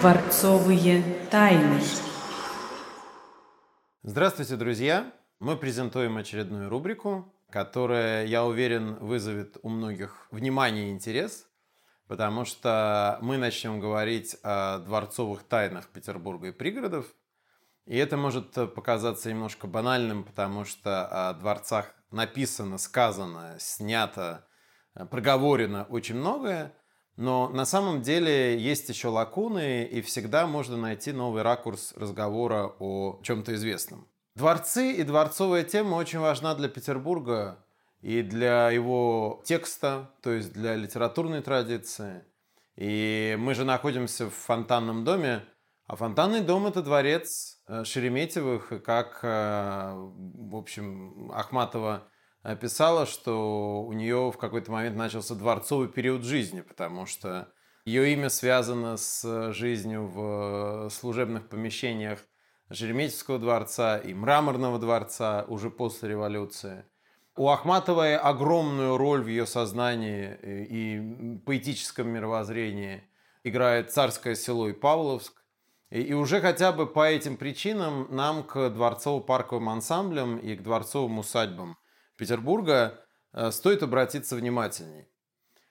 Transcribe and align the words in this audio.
Дворцовые 0.00 1.02
тайны. 1.30 1.78
Здравствуйте, 4.02 4.56
друзья! 4.56 5.12
Мы 5.40 5.58
презентуем 5.58 6.16
очередную 6.16 6.70
рубрику, 6.70 7.34
которая, 7.50 8.24
я 8.24 8.46
уверен, 8.46 8.94
вызовет 8.94 9.58
у 9.62 9.68
многих 9.68 10.26
внимание 10.30 10.88
и 10.88 10.92
интерес, 10.92 11.46
потому 12.08 12.46
что 12.46 13.18
мы 13.20 13.36
начнем 13.36 13.78
говорить 13.78 14.38
о 14.42 14.78
дворцовых 14.78 15.42
тайнах 15.42 15.88
Петербурга 15.88 16.48
и 16.48 16.52
пригородов. 16.52 17.04
И 17.84 17.94
это 17.94 18.16
может 18.16 18.54
показаться 18.54 19.28
немножко 19.28 19.66
банальным, 19.66 20.24
потому 20.24 20.64
что 20.64 21.28
о 21.28 21.34
дворцах 21.34 21.94
написано, 22.10 22.78
сказано, 22.78 23.56
снято, 23.58 24.46
проговорено 25.10 25.84
очень 25.90 26.14
многое– 26.14 26.74
но 27.20 27.50
на 27.50 27.66
самом 27.66 28.00
деле 28.00 28.58
есть 28.58 28.88
еще 28.88 29.08
лакуны, 29.08 29.84
и 29.84 30.00
всегда 30.00 30.46
можно 30.46 30.78
найти 30.78 31.12
новый 31.12 31.42
ракурс 31.42 31.92
разговора 31.94 32.72
о 32.78 33.20
чем-то 33.22 33.54
известном. 33.56 34.08
Дворцы 34.36 34.92
и 34.92 35.02
дворцовая 35.02 35.64
тема 35.64 35.96
очень 35.96 36.18
важна 36.18 36.54
для 36.54 36.70
Петербурга 36.70 37.62
и 38.00 38.22
для 38.22 38.70
его 38.70 39.42
текста, 39.44 40.10
то 40.22 40.30
есть 40.32 40.54
для 40.54 40.76
литературной 40.76 41.42
традиции. 41.42 42.24
И 42.76 43.36
мы 43.38 43.54
же 43.54 43.66
находимся 43.66 44.30
в 44.30 44.34
фонтанном 44.34 45.04
доме, 45.04 45.44
а 45.86 45.96
фонтанный 45.96 46.40
дом– 46.40 46.66
это 46.68 46.82
дворец 46.82 47.60
э, 47.66 47.84
Шереметьевых, 47.84 48.82
как, 48.82 49.20
э, 49.22 49.92
в 49.94 50.56
общем, 50.56 51.30
Ахматова 51.32 52.08
писала, 52.60 53.06
что 53.06 53.82
у 53.82 53.92
нее 53.92 54.30
в 54.30 54.38
какой-то 54.38 54.70
момент 54.70 54.96
начался 54.96 55.34
дворцовый 55.34 55.88
период 55.88 56.24
жизни, 56.24 56.62
потому 56.62 57.06
что 57.06 57.52
ее 57.84 58.12
имя 58.12 58.28
связано 58.28 58.96
с 58.96 59.52
жизнью 59.52 60.06
в 60.06 60.90
служебных 60.90 61.48
помещениях 61.48 62.20
Шереметьевского 62.72 63.38
дворца 63.38 63.98
и 63.98 64.14
Мраморного 64.14 64.78
дворца 64.78 65.44
уже 65.48 65.70
после 65.70 66.10
революции. 66.10 66.84
У 67.36 67.48
Ахматовой 67.48 68.16
огромную 68.16 68.96
роль 68.96 69.22
в 69.22 69.26
ее 69.26 69.46
сознании 69.46 70.38
и 70.42 71.38
поэтическом 71.44 72.08
мировоззрении 72.08 73.02
играет 73.44 73.92
Царское 73.92 74.34
село 74.34 74.68
и 74.68 74.72
Павловск. 74.72 75.42
И 75.90 76.12
уже 76.12 76.40
хотя 76.40 76.70
бы 76.70 76.86
по 76.86 77.08
этим 77.08 77.36
причинам 77.36 78.06
нам 78.10 78.44
к 78.44 78.68
дворцово-парковым 78.68 79.68
ансамблям 79.68 80.36
и 80.36 80.54
к 80.54 80.62
дворцовым 80.62 81.18
усадьбам 81.18 81.76
Петербурга, 82.20 83.00
э, 83.32 83.50
стоит 83.50 83.82
обратиться 83.82 84.36
внимательней. 84.36 85.08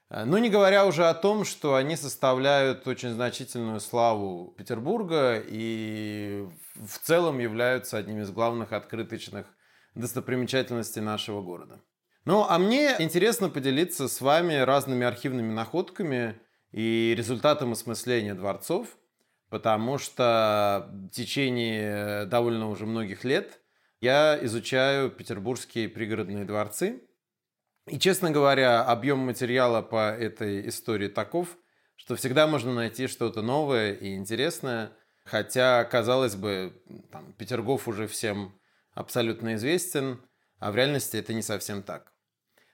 Э, 0.09 0.25
ну, 0.25 0.39
не 0.39 0.49
говоря 0.49 0.87
уже 0.87 1.05
о 1.07 1.13
том, 1.13 1.45
что 1.45 1.75
они 1.75 1.95
составляют 1.95 2.87
очень 2.87 3.11
значительную 3.11 3.79
славу 3.79 4.55
Петербурга 4.57 5.39
и 5.45 6.47
в 6.73 6.97
целом 7.03 7.37
являются 7.37 7.97
одним 7.97 8.21
из 8.21 8.31
главных 8.31 8.73
открыточных 8.73 9.45
достопримечательностей 9.93 11.03
нашего 11.03 11.43
города. 11.43 11.81
Ну, 12.25 12.43
а 12.49 12.57
мне 12.57 12.95
интересно 12.97 13.49
поделиться 13.49 14.07
с 14.07 14.19
вами 14.19 14.55
разными 14.55 15.05
архивными 15.05 15.53
находками 15.53 16.39
и 16.71 17.13
результатом 17.15 17.73
осмысления 17.73 18.33
дворцов, 18.33 18.87
потому 19.49 19.99
что 19.99 20.89
в 20.91 21.09
течение 21.09 22.25
довольно 22.25 22.69
уже 22.69 22.87
многих 22.87 23.23
лет 23.23 23.61
я 24.01 24.37
изучаю 24.43 25.09
петербургские 25.09 25.89
пригородные 25.89 26.45
дворцы. 26.45 27.03
И, 27.87 27.99
честно 27.99 28.31
говоря, 28.31 28.83
объем 28.83 29.19
материала 29.19 29.81
по 29.81 30.11
этой 30.11 30.67
истории 30.67 31.07
таков, 31.07 31.57
что 31.95 32.15
всегда 32.15 32.47
можно 32.47 32.73
найти 32.73 33.07
что-то 33.07 33.41
новое 33.41 33.93
и 33.93 34.15
интересное. 34.15 34.91
Хотя, 35.25 35.83
казалось 35.85 36.35
бы, 36.35 36.73
там, 37.11 37.33
Петергоф 37.33 37.87
уже 37.87 38.07
всем 38.07 38.59
абсолютно 38.93 39.55
известен, 39.55 40.21
а 40.59 40.71
в 40.71 40.75
реальности 40.75 41.17
это 41.17 41.33
не 41.33 41.41
совсем 41.41 41.83
так. 41.83 42.13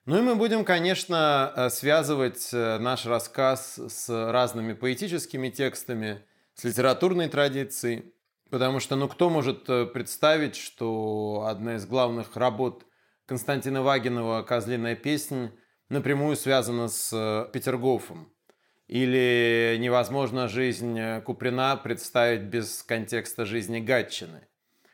Ну 0.06 0.20
и 0.20 0.22
мы 0.22 0.36
будем, 0.36 0.64
конечно, 0.64 1.52
э, 1.56 1.70
связывать 1.70 2.50
э, 2.54 2.78
наш 2.78 3.06
рассказ 3.06 3.80
с 3.80 4.08
разными 4.10 4.74
поэтическими 4.74 5.50
текстами, 5.50 6.22
с 6.54 6.64
литературной 6.64 7.28
традицией. 7.28 8.14
Потому 8.56 8.80
что, 8.80 8.96
ну, 8.96 9.10
кто 9.10 9.30
может 9.30 9.70
э, 9.70 9.86
представить, 9.86 10.56
что 10.56 11.44
одна 11.46 11.76
из 11.76 11.86
главных 11.86 12.38
работ 12.38 12.86
Константина 13.26 13.84
Вагинова 13.84 14.44
«Козлиная 14.44 14.96
песнь» 14.96 15.50
напрямую 15.90 16.38
связана 16.38 16.88
с 16.88 17.12
э, 17.12 17.52
Петергофом? 17.52 18.32
Или 18.88 19.76
невозможно 19.78 20.48
жизнь 20.48 20.98
э, 20.98 21.20
Куприна 21.20 21.76
представить 21.76 22.44
без 22.44 22.82
контекста 22.82 23.44
жизни 23.44 23.82
Гатчины? 23.82 24.48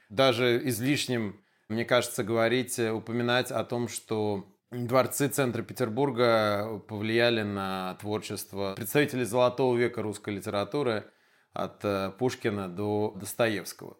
Даже 0.09 0.59
излишним, 0.67 1.39
мне 1.69 1.85
кажется, 1.85 2.23
говорить, 2.23 2.79
упоминать 2.79 3.51
о 3.51 3.63
том, 3.63 3.89
что 3.89 4.43
дворцы 4.71 5.27
центра 5.27 5.61
Петербурга 5.61 6.81
повлияли 6.87 7.43
на 7.43 7.95
творчество 8.01 8.73
представителей 8.75 9.25
золотого 9.25 9.77
века 9.77 10.01
русской 10.01 10.33
литературы– 10.33 11.05
от 11.53 11.83
э, 11.83 12.11
Пушкина 12.17 12.67
до 12.67 13.13
Достоевского. 13.15 13.97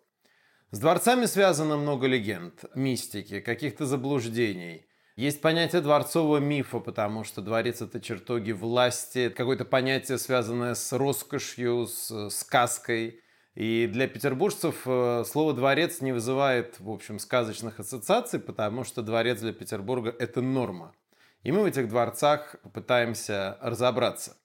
С 0.72 0.80
дворцами 0.80 1.26
связано 1.26 1.78
много 1.78 2.08
легенд, 2.08 2.64
мистики, 2.76 3.42
каких-то 3.42 3.86
заблуждений. 3.86 4.86
Есть 5.18 5.42
понятие 5.42 5.82
дворцового 5.82 6.38
мифа, 6.38 6.80
потому 6.80 7.26
что 7.26 7.42
дворец– 7.42 7.82
это 7.84 8.00
чертоги 8.00 8.54
власти, 8.54 9.30
какое-то 9.30 9.66
понятие, 9.66 10.18
связанное 10.18 10.74
с 10.74 10.94
роскошью, 10.94 11.88
с 11.88 12.30
сказкой. 12.30 13.20
И 13.54 13.88
для 13.92 14.08
петербуржцев 14.08 14.84
э, 14.86 15.26
слово 15.28 15.54
«дворец» 15.54 16.00
не 16.00 16.14
вызывает, 16.14 16.80
в 16.80 16.90
общем, 16.90 17.20
сказочных 17.20 17.82
ассоциаций, 17.82 18.40
потому 18.40 18.86
что 18.86 19.02
дворец 19.02 19.42
для 19.42 19.52
Петербурга– 19.52 20.16
это 20.20 20.42
норма. 20.42 20.96
И 21.44 21.52
мы 21.52 21.64
в 21.64 21.66
этих 21.66 21.90
дворцах 21.90 22.56
попытаемся 22.64 23.58
разобраться. 23.62 24.38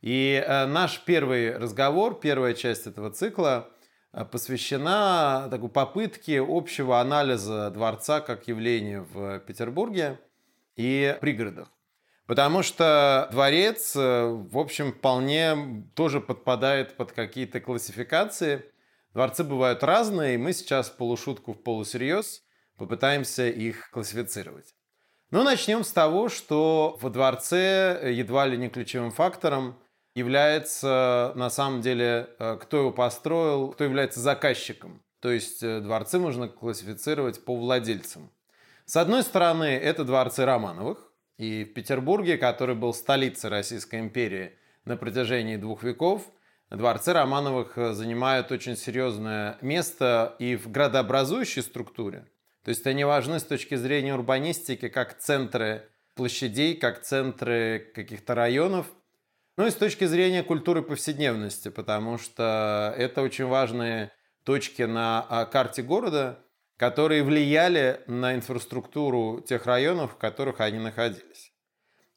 И 0.00 0.42
э, 0.46 0.66
наш 0.66 1.00
первый 1.04 1.56
разговор, 1.56 2.18
первая 2.20 2.54
часть 2.54 2.86
этого 2.86 3.10
цикла 3.10 3.70
э, 4.12 4.24
посвящена 4.24 5.48
такой 5.50 5.68
попытке 5.68 6.44
общего 6.46 7.00
анализа 7.00 7.70
дворца 7.70 8.20
как 8.20 8.46
явления 8.48 9.00
в 9.00 9.40
Петербурге 9.40 10.18
и 10.76 11.16
пригородах. 11.20 11.72
Потому 12.26 12.62
что 12.62 13.28
дворец, 13.30 13.94
э, 13.96 14.26
в 14.26 14.58
общем, 14.58 14.92
вполне 14.92 15.84
тоже 15.94 16.20
подпадает 16.20 16.96
под 16.96 17.12
какие-то 17.12 17.60
классификации. 17.60 18.64
Дворцы 19.14 19.44
бывают 19.44 19.82
разные, 19.82 20.34
и 20.34 20.38
мы 20.38 20.52
сейчас 20.52 20.90
полушутку, 20.90 21.52
в 21.52 21.62
полусерьез 21.62 22.42
попытаемся 22.76 23.48
их 23.48 23.90
классифицировать. 23.90 24.74
Ну, 25.30 25.42
начнем 25.42 25.82
с 25.82 25.90
того, 25.90 26.28
что 26.28 26.98
во 27.00 27.10
дворце 27.10 28.12
едва 28.12 28.46
ли 28.46 28.58
не 28.58 28.68
ключевым 28.68 29.10
фактором 29.10 29.78
является 30.16 31.32
на 31.34 31.50
самом 31.50 31.82
деле, 31.82 32.30
э, 32.38 32.56
кто 32.60 32.78
его 32.78 32.90
построил, 32.90 33.68
кто 33.68 33.84
является 33.84 34.18
заказчиком. 34.18 35.02
То 35.20 35.30
есть 35.30 35.62
э, 35.62 35.80
дворцы 35.80 36.18
можно 36.18 36.48
классифицировать 36.48 37.44
по 37.44 37.54
владельцам. 37.54 38.30
С 38.86 38.96
одной 38.96 39.22
стороны, 39.22 39.64
это 39.64 40.04
дворцы 40.04 40.46
Романовых. 40.46 41.12
И 41.36 41.64
в 41.64 41.74
Петербурге, 41.74 42.38
который 42.38 42.74
был 42.74 42.94
столицей 42.94 43.50
Российской 43.50 44.00
империи 44.00 44.52
на 44.86 44.96
протяжении 44.96 45.56
двух 45.56 45.82
веков, 45.82 46.22
дворцы 46.70 47.12
Романовых 47.12 47.76
э, 47.76 47.92
занимают 47.92 48.50
очень 48.50 48.78
серьезное 48.78 49.58
место 49.60 50.34
и 50.38 50.56
в 50.56 50.70
градообразующей 50.70 51.60
структуре. 51.60 52.26
То 52.64 52.70
есть 52.70 52.86
они 52.86 53.04
важны 53.04 53.38
с 53.38 53.44
точки 53.44 53.74
зрения 53.74 54.14
урбанистики 54.14 54.88
как 54.88 55.18
центры 55.18 55.90
площадей, 56.14 56.74
как 56.74 57.02
центры 57.02 57.92
каких-то 57.94 58.34
районов– 58.34 58.86
ну 59.56 59.66
и 59.66 59.70
с 59.70 59.74
точки 59.74 60.04
зрения 60.04 60.42
культуры 60.42 60.82
повседневности, 60.82 61.68
потому 61.68 62.18
что 62.18 62.94
это 62.96 63.22
очень 63.22 63.46
важные 63.46 64.12
точки 64.44 64.82
на 64.82 65.26
а, 65.28 65.46
карте 65.46 65.82
города, 65.82 66.44
которые 66.76 67.22
влияли 67.22 68.02
на 68.06 68.34
инфраструктуру 68.34 69.40
тех 69.40 69.64
районов, 69.64 70.12
в 70.12 70.16
которых 70.16 70.60
они 70.60 70.78
находились. 70.78 71.52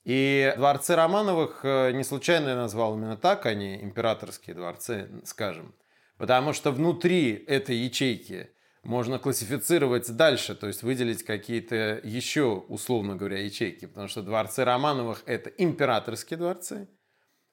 И 0.04 0.54
дворцы 0.58 0.96
Романовых 0.96 1.62
э, 1.64 1.92
не 1.92 2.04
случайно 2.04 2.50
я 2.50 2.56
назвал 2.56 2.98
именно 2.98 3.16
так, 3.16 3.46
а 3.46 3.54
императорские 3.54 4.56
дворцы, 4.56 5.10
скажем. 5.24 5.76
Потому 6.18 6.52
что 6.52 6.72
внутри 6.72 7.32
этой 7.48 7.78
ячейки 7.78 8.50
можно 8.84 9.18
классифицировать 9.18 10.12
дальше, 10.16 10.56
то 10.56 10.68
есть 10.68 10.84
выделить 10.84 11.24
какие-то 11.24 12.02
еще, 12.04 12.66
условно 12.68 13.16
говоря, 13.16 13.40
ячейки. 13.40 13.86
Потому 13.86 14.08
что 14.08 14.24
дворцы 14.24 14.66
Романовых– 14.66 15.24
это 15.26 15.50
императорские 15.52 16.38
дворцы– 16.38 16.90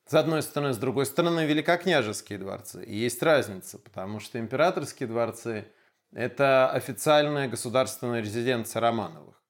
с 0.06 0.14
одной 0.14 0.42
стороны, 0.42 0.72
с 0.72 0.78
другой 0.78 1.04
стороны, 1.04 1.46
великокняжеские 1.46 2.38
дворцы. 2.38 2.84
И 2.84 2.96
есть 2.96 3.22
разница, 3.22 3.78
потому 3.78 4.20
что 4.20 4.38
императорские 4.38 5.08
дворцы– 5.08 5.66
это 6.12 6.70
официальная 6.70 7.48
государственная 7.48 8.20
резиденция 8.20 8.80
Романовых. 8.80 9.42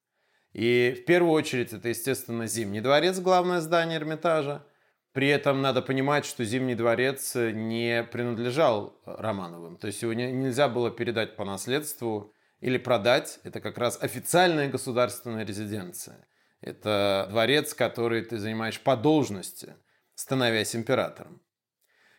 И 0.53 0.97
в 0.99 1.05
первую 1.05 1.33
очередь 1.33 1.73
это, 1.73 1.89
естественно, 1.89 2.47
Зимний 2.47 2.81
дворец, 2.81 3.19
главное 3.19 3.61
здание 3.61 3.99
Эрмитажа. 3.99 4.65
При 5.11 5.27
этом 5.27 5.61
надо 5.61 5.83
понимать, 5.83 6.25
что 6.25 6.43
Зимний 6.43 6.73
дворец 6.73 7.35
не 7.35 8.03
принадлежал 8.03 8.99
Романовым. 9.05 9.77
То 9.77 9.87
есть 9.87 10.01
его 10.01 10.13
нельзя 10.13 10.67
было 10.67 10.89
передать 10.89 11.35
по 11.35 11.45
наследству 11.45 12.33
или 12.59 12.79
продать. 12.79 13.39
Это 13.43 13.61
как 13.61 13.77
раз 13.77 13.99
официальная 14.01 14.67
государственная 14.67 15.45
резиденция. 15.45 16.27
Это 16.61 17.27
дворец, 17.29 17.75
который 17.75 18.23
ты 18.23 18.39
занимаешь 18.39 18.81
по 18.81 18.97
должности, 18.97 19.75
становясь 20.17 20.75
императором. 20.75 21.41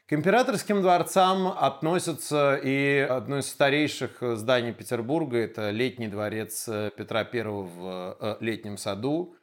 К 0.06 0.14
императорским 0.14 0.80
дворцам 0.80 1.48
относятся 1.48 2.54
и 2.54 2.98
одно 2.98 3.40
из 3.40 3.48
старейших 3.48 4.22
зданий 4.38 4.72
Петербурга, 4.72 5.36
это 5.36 5.70
летний 5.70 6.08
дворец 6.08 6.64
Петра 6.96 7.28
I 7.30 7.42
в 7.42 8.16
э, 8.18 8.36
Летнем 8.40 8.78
саду, 8.78 9.34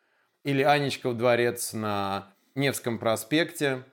или 0.43 0.63
Анечков 0.63 1.17
дворец 1.17 1.73
на 1.73 2.33
Невском 2.55 2.97
проспекте. 2.97 3.83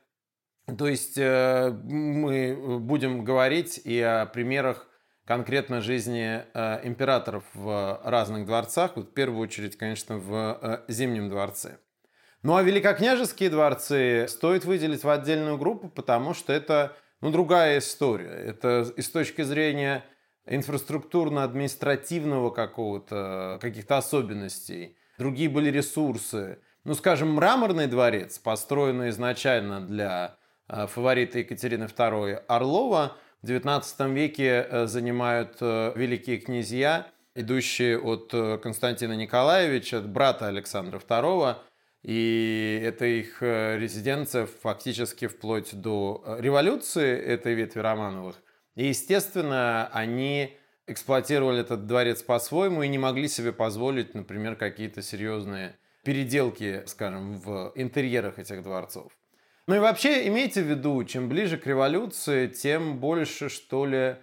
То 0.79 0.87
есть 0.87 1.19
э, 1.19 1.71
мы 1.83 2.79
будем 2.81 3.25
говорить 3.25 3.81
и 3.85 4.01
о 4.01 4.27
примерах 4.27 4.89
конкретно 5.27 5.81
жизни 5.81 6.43
э, 6.55 6.87
императоров 6.87 7.45
в 7.53 8.01
разных 8.05 8.47
дворцах, 8.47 8.97
вот 8.97 9.11
в 9.11 9.13
первую 9.13 9.41
очередь, 9.41 9.77
конечно, 9.77 10.19
в 10.19 10.85
Зимнем 10.89 11.29
дворце. 11.29 11.79
Ну 12.43 12.57
а 12.57 12.63
великокняжеские 12.63 13.51
дворцы 13.51 14.27
стоит 14.29 14.65
выделить 14.65 15.05
в 15.05 15.09
отдельную 15.09 15.59
группу, 15.59 15.89
потому 15.89 16.35
что 16.35 16.53
это 16.53 16.97
ну, 17.21 17.31
другая 17.31 17.79
история. 17.79 18.31
Это 18.31 18.93
и 18.97 19.01
с 19.01 19.09
точки 19.09 19.43
зрения 19.43 20.05
инфраструктурно-административного 20.47 22.51
какого-то, 22.51 23.59
каких-то 23.61 23.99
особенностей. 23.99 24.97
Другие 25.19 25.49
были 25.49 25.71
ресурсы. 25.71 26.59
Ну, 26.83 26.95
скажем, 26.95 27.35
мраморный 27.35 27.87
дворец, 27.87 28.41
построенный 28.41 29.11
изначально 29.11 29.81
для 29.81 30.35
э, 30.69 30.89
фаворита 30.89 31.39
Екатерины 31.39 31.85
II 31.85 32.43
Орлова, 32.49 33.17
в 33.41 33.47
XIX 33.47 34.13
веке 34.13 34.67
э, 34.69 34.87
занимают 34.87 35.59
э, 35.61 35.93
великие 35.95 36.39
князья, 36.39 37.07
идущие 37.37 38.01
от 38.01 38.33
Константина 38.61 39.13
Николаевича, 39.13 39.99
от 39.99 40.09
брата 40.09 40.49
Александра 40.49 40.99
II, 40.99 41.57
и 42.03 42.81
это 42.85 43.07
их 43.07 43.43
э, 43.43 43.79
резиденция 43.79 44.47
фактически 44.47 45.29
вплоть 45.29 45.73
до 45.73 46.23
э, 46.25 46.41
революции 46.41 47.17
этой 47.17 47.55
ветви 47.55 47.81
Романовых. 47.81 48.43
И, 48.75 48.89
естественно, 48.89 49.89
они 49.93 50.57
эксплуатировали 50.87 51.61
этот 51.61 51.87
дворец 51.87 52.23
по-своему 52.23 52.83
и 52.83 52.89
не 52.89 52.99
могли 52.99 53.29
себе 53.29 53.53
позволить, 53.53 54.15
например, 54.15 54.57
какие-то 54.57 55.01
серьезные 55.01 55.77
переделки, 56.05 56.83
скажем, 56.87 57.39
в 57.39 57.73
интерьерах 57.77 58.39
этих 58.39 58.63
дворцов. 58.63 59.13
Ну 59.69 59.77
и 59.77 59.79
вообще 59.79 60.27
имейте 60.27 60.63
в 60.63 60.67
виду, 60.67 61.05
чем 61.05 61.29
ближе 61.29 61.57
к 61.57 61.69
революции, 61.69 62.49
тем 62.49 62.99
больше, 62.99 63.49
что 63.49 63.87
ли, 63.87 64.17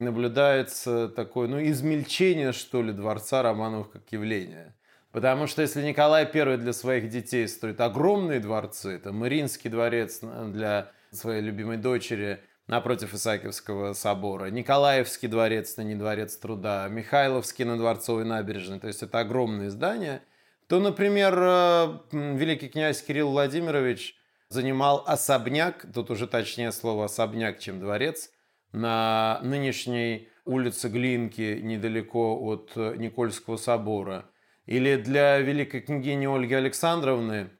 наблюдается 0.00 1.08
такое, 1.08 1.46
ну, 1.46 1.62
измельчение, 1.62 2.52
что 2.52 2.82
ли, 2.82 2.92
дворца 2.92 3.42
Романовых 3.42 3.92
как 3.92 4.10
явления. 4.10 4.74
Потому 5.12 5.48
что 5.48 5.62
если 5.62 5.82
Николай 5.82 6.24
I 6.24 6.56
для 6.56 6.72
своих 6.72 7.08
детей 7.08 7.48
строит 7.48 7.80
огромные 7.80 8.38
дворцы, 8.38 8.94
это 8.94 9.12
Мариинский 9.12 9.68
дворец 9.68 10.20
для 10.20 10.92
своей 11.10 11.42
любимой 11.42 11.78
дочери 11.78 12.40
напротив 12.68 13.12
Исаакиевского 13.12 13.94
собора, 13.94 14.46
Николаевский 14.50 15.26
дворец, 15.26 15.72
это 15.72 15.82
не 15.82 15.96
дворец 15.96 16.36
труда, 16.36 16.86
Михайловский 16.88 17.64
на 17.64 17.76
Дворцовой 17.76 18.24
набережной, 18.24 18.78
то 18.78 18.86
есть 18.86 19.02
это 19.02 19.18
огромные 19.18 19.70
здания, 19.70 20.22
то, 20.68 20.78
например, 20.78 21.36
э, 21.36 21.98
великий 22.12 22.68
князь 22.68 23.02
Кирилл 23.02 23.30
Владимирович 23.30 24.14
занимал 24.50 25.02
особняк, 25.04 25.84
тут 25.92 26.12
уже 26.12 26.28
точнее 26.28 26.70
слово 26.70 27.06
особняк, 27.06 27.58
чем 27.58 27.80
дворец, 27.80 28.30
на 28.70 29.40
нынешней 29.42 30.28
улице 30.44 30.88
Глинки, 30.88 31.58
недалеко 31.60 32.40
от 32.40 32.76
Никольского 32.76 33.56
собора– 33.56 34.26
или 34.70 34.94
для 34.94 35.38
великой 35.38 35.80
княгини 35.80 36.26
Ольги 36.26 36.54
Александровны, 36.54 37.50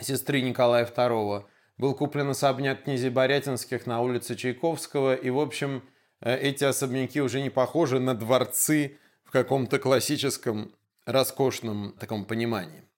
сестры 0.00 0.40
Николая 0.40 0.86
II, 0.86 1.44
был 1.76 1.94
куплен 1.94 2.30
особняк 2.30 2.84
князей 2.84 3.10
Борятинских 3.10 3.86
на 3.86 4.00
улице 4.00 4.36
Чайковского. 4.36 5.14
И, 5.14 5.28
в 5.28 5.38
общем, 5.38 5.82
э, 6.22 6.34
эти 6.38 6.64
особняки 6.64 7.20
уже 7.20 7.42
не 7.42 7.50
похожи 7.50 8.00
на 8.00 8.14
дворцы 8.14 8.98
в 9.22 9.30
каком-то 9.30 9.78
классическом, 9.78 10.74
роскошном 11.04 11.94
таком 12.00 12.24
понимании. 12.24 12.88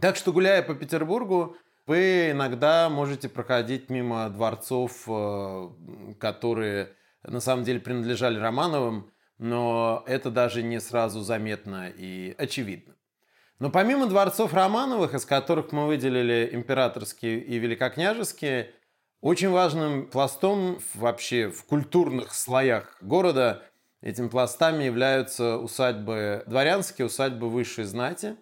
Так 0.00 0.16
что, 0.16 0.32
гуляя 0.32 0.62
по 0.62 0.74
Петербургу, 0.74 1.56
вы 1.86 2.30
иногда 2.30 2.88
можете 2.88 3.28
проходить 3.28 3.90
мимо 3.90 4.30
дворцов, 4.30 5.04
э, 5.08 5.68
которые 6.18 6.96
на 7.22 7.40
самом 7.40 7.64
деле 7.64 7.80
принадлежали 7.80 8.38
Романовым, 8.38 9.11
но 9.42 10.04
это 10.06 10.30
даже 10.30 10.62
не 10.62 10.80
сразу 10.80 11.20
заметно 11.20 11.88
и 11.88 12.32
очевидно. 12.38 12.94
Но 13.58 13.70
помимо 13.70 14.06
дворцов 14.06 14.54
Романовых, 14.54 15.14
из 15.14 15.24
которых 15.24 15.72
мы 15.72 15.88
выделили 15.88 16.50
императорские 16.52 17.40
и 17.40 17.58
великокняжеские, 17.58 18.70
очень 19.20 19.50
важным 19.50 20.06
пластом 20.06 20.78
вообще 20.94 21.48
в 21.48 21.64
культурных 21.64 22.34
слоях 22.34 22.96
города 23.00 23.64
этим 24.00 24.30
пластами 24.30 24.84
являются 24.84 25.58
усадьбы 25.58 26.44
дворянские, 26.46 27.06
усадьбы 27.06 27.50
высшей 27.50 27.84
знати. 27.84 28.36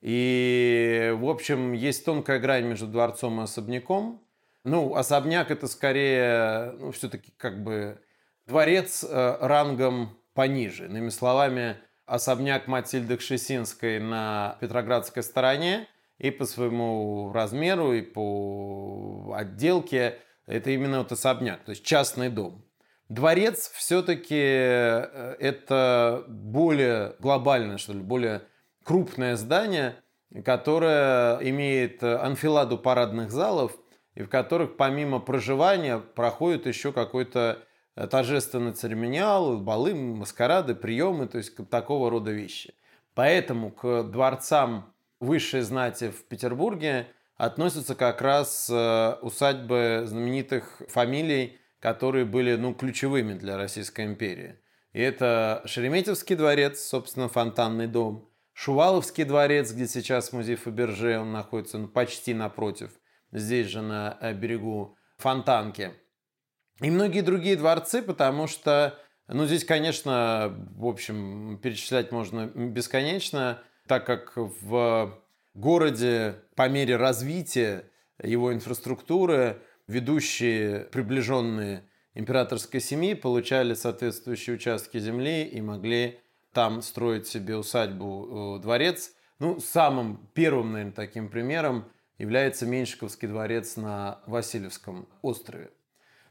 И, 0.00 1.14
в 1.16 1.28
общем, 1.28 1.74
есть 1.74 2.04
тонкая 2.04 2.40
грань 2.40 2.64
между 2.64 2.88
дворцом 2.88 3.40
и 3.40 3.44
особняком. 3.44 4.20
Ну, 4.64 4.96
особняк 4.96 5.52
это 5.52 5.68
скорее, 5.68 6.72
ну, 6.72 6.90
все-таки 6.90 7.32
как 7.36 7.62
бы 7.62 8.00
дворец 8.46 9.04
э, 9.08 9.36
рангом 9.40 10.18
пониже. 10.34 10.86
Иными 10.86 11.08
словами, 11.08 11.76
особняк 12.06 12.66
Матильды 12.66 13.16
Кшесинской 13.16 13.98
на 13.98 14.58
Петроградской 14.60 15.22
стороне 15.22 15.88
и 16.18 16.30
по 16.30 16.44
своему 16.44 17.32
размеру, 17.32 17.92
и 17.92 18.02
по 18.02 19.34
отделке 19.36 20.18
это 20.46 20.70
именно 20.70 20.98
вот 20.98 21.12
особняк, 21.12 21.64
то 21.64 21.70
есть 21.70 21.84
частный 21.84 22.28
дом. 22.28 22.64
Дворец 23.08 23.70
все-таки 23.74 24.40
э, 24.40 25.36
это 25.38 26.24
более 26.28 27.16
глобальное, 27.18 27.78
что 27.78 27.92
ли, 27.92 28.00
более 28.00 28.42
крупное 28.82 29.36
здание, 29.36 29.96
которое 30.44 31.38
имеет 31.38 32.02
анфиладу 32.02 32.78
парадных 32.78 33.30
залов, 33.30 33.72
и 34.14 34.22
в 34.22 34.28
которых 34.28 34.76
помимо 34.76 35.20
проживания 35.20 35.98
проходит 35.98 36.66
еще 36.66 36.92
какой-то 36.92 37.58
торжественный 37.94 38.72
церемониал, 38.72 39.58
балы, 39.58 39.94
маскарады, 39.94 40.74
приемы, 40.74 41.26
то 41.28 41.38
есть 41.38 41.54
такого 41.68 42.10
рода 42.10 42.32
вещи. 42.32 42.74
Поэтому 43.14 43.70
к 43.70 44.02
дворцам 44.02 44.92
высшей 45.20 45.60
знати 45.60 46.10
в 46.10 46.24
Петербурге 46.24 47.06
относятся 47.36 47.94
как 47.94 48.20
раз 48.20 48.68
э, 48.70 49.16
усадьбы 49.22 50.02
знаменитых 50.06 50.82
фамилий, 50.88 51.58
которые 51.80 52.24
были 52.24 52.56
ну, 52.56 52.74
ключевыми 52.74 53.34
для 53.34 53.56
Российской 53.56 54.06
империи. 54.06 54.58
И 54.92 55.00
это 55.00 55.62
Шереметьевский 55.64 56.36
дворец, 56.36 56.80
собственно, 56.80 57.28
фонтанный 57.28 57.86
дом, 57.86 58.28
Шуваловский 58.52 59.24
дворец, 59.24 59.72
где 59.72 59.88
сейчас 59.88 60.32
музей 60.32 60.54
Фаберже, 60.54 61.18
он 61.18 61.32
находится 61.32 61.78
ну, 61.78 61.88
почти 61.88 62.34
напротив, 62.34 62.90
здесь 63.32 63.68
же 63.68 63.82
на 63.82 64.18
э, 64.20 64.32
берегу 64.32 64.96
Фонтанки– 65.18 65.92
и 66.80 66.90
многие 66.90 67.20
другие 67.20 67.56
дворцы, 67.56 68.02
потому 68.02 68.46
что, 68.46 68.98
ну, 69.28 69.46
здесь, 69.46 69.64
конечно, 69.64 70.54
в 70.76 70.86
общем, 70.86 71.58
перечислять 71.62 72.10
можно 72.10 72.46
бесконечно, 72.46 73.62
так 73.86 74.06
как 74.06 74.32
в 74.36 75.14
городе 75.54 76.36
по 76.56 76.68
мере 76.68 76.96
развития 76.96 77.84
его 78.22 78.52
инфраструктуры 78.52 79.62
ведущие 79.86 80.80
приближенные 80.80 81.84
императорской 82.14 82.80
семьи 82.80 83.14
получали 83.14 83.74
соответствующие 83.74 84.56
участки 84.56 84.98
земли 84.98 85.44
и 85.44 85.60
могли 85.60 86.20
там 86.52 86.82
строить 86.82 87.26
себе 87.26 87.56
усадьбу, 87.56 88.56
э, 88.58 88.62
дворец. 88.62 89.12
Ну, 89.40 89.60
самым 89.60 90.28
первым, 90.32 90.72
наверное, 90.72 90.94
таким 90.94 91.28
примером 91.28 91.90
является 92.18 92.66
Меньшиковский 92.66 93.26
дворец 93.26 93.76
на 93.76 94.20
Васильевском 94.26 95.08
острове. 95.22 95.70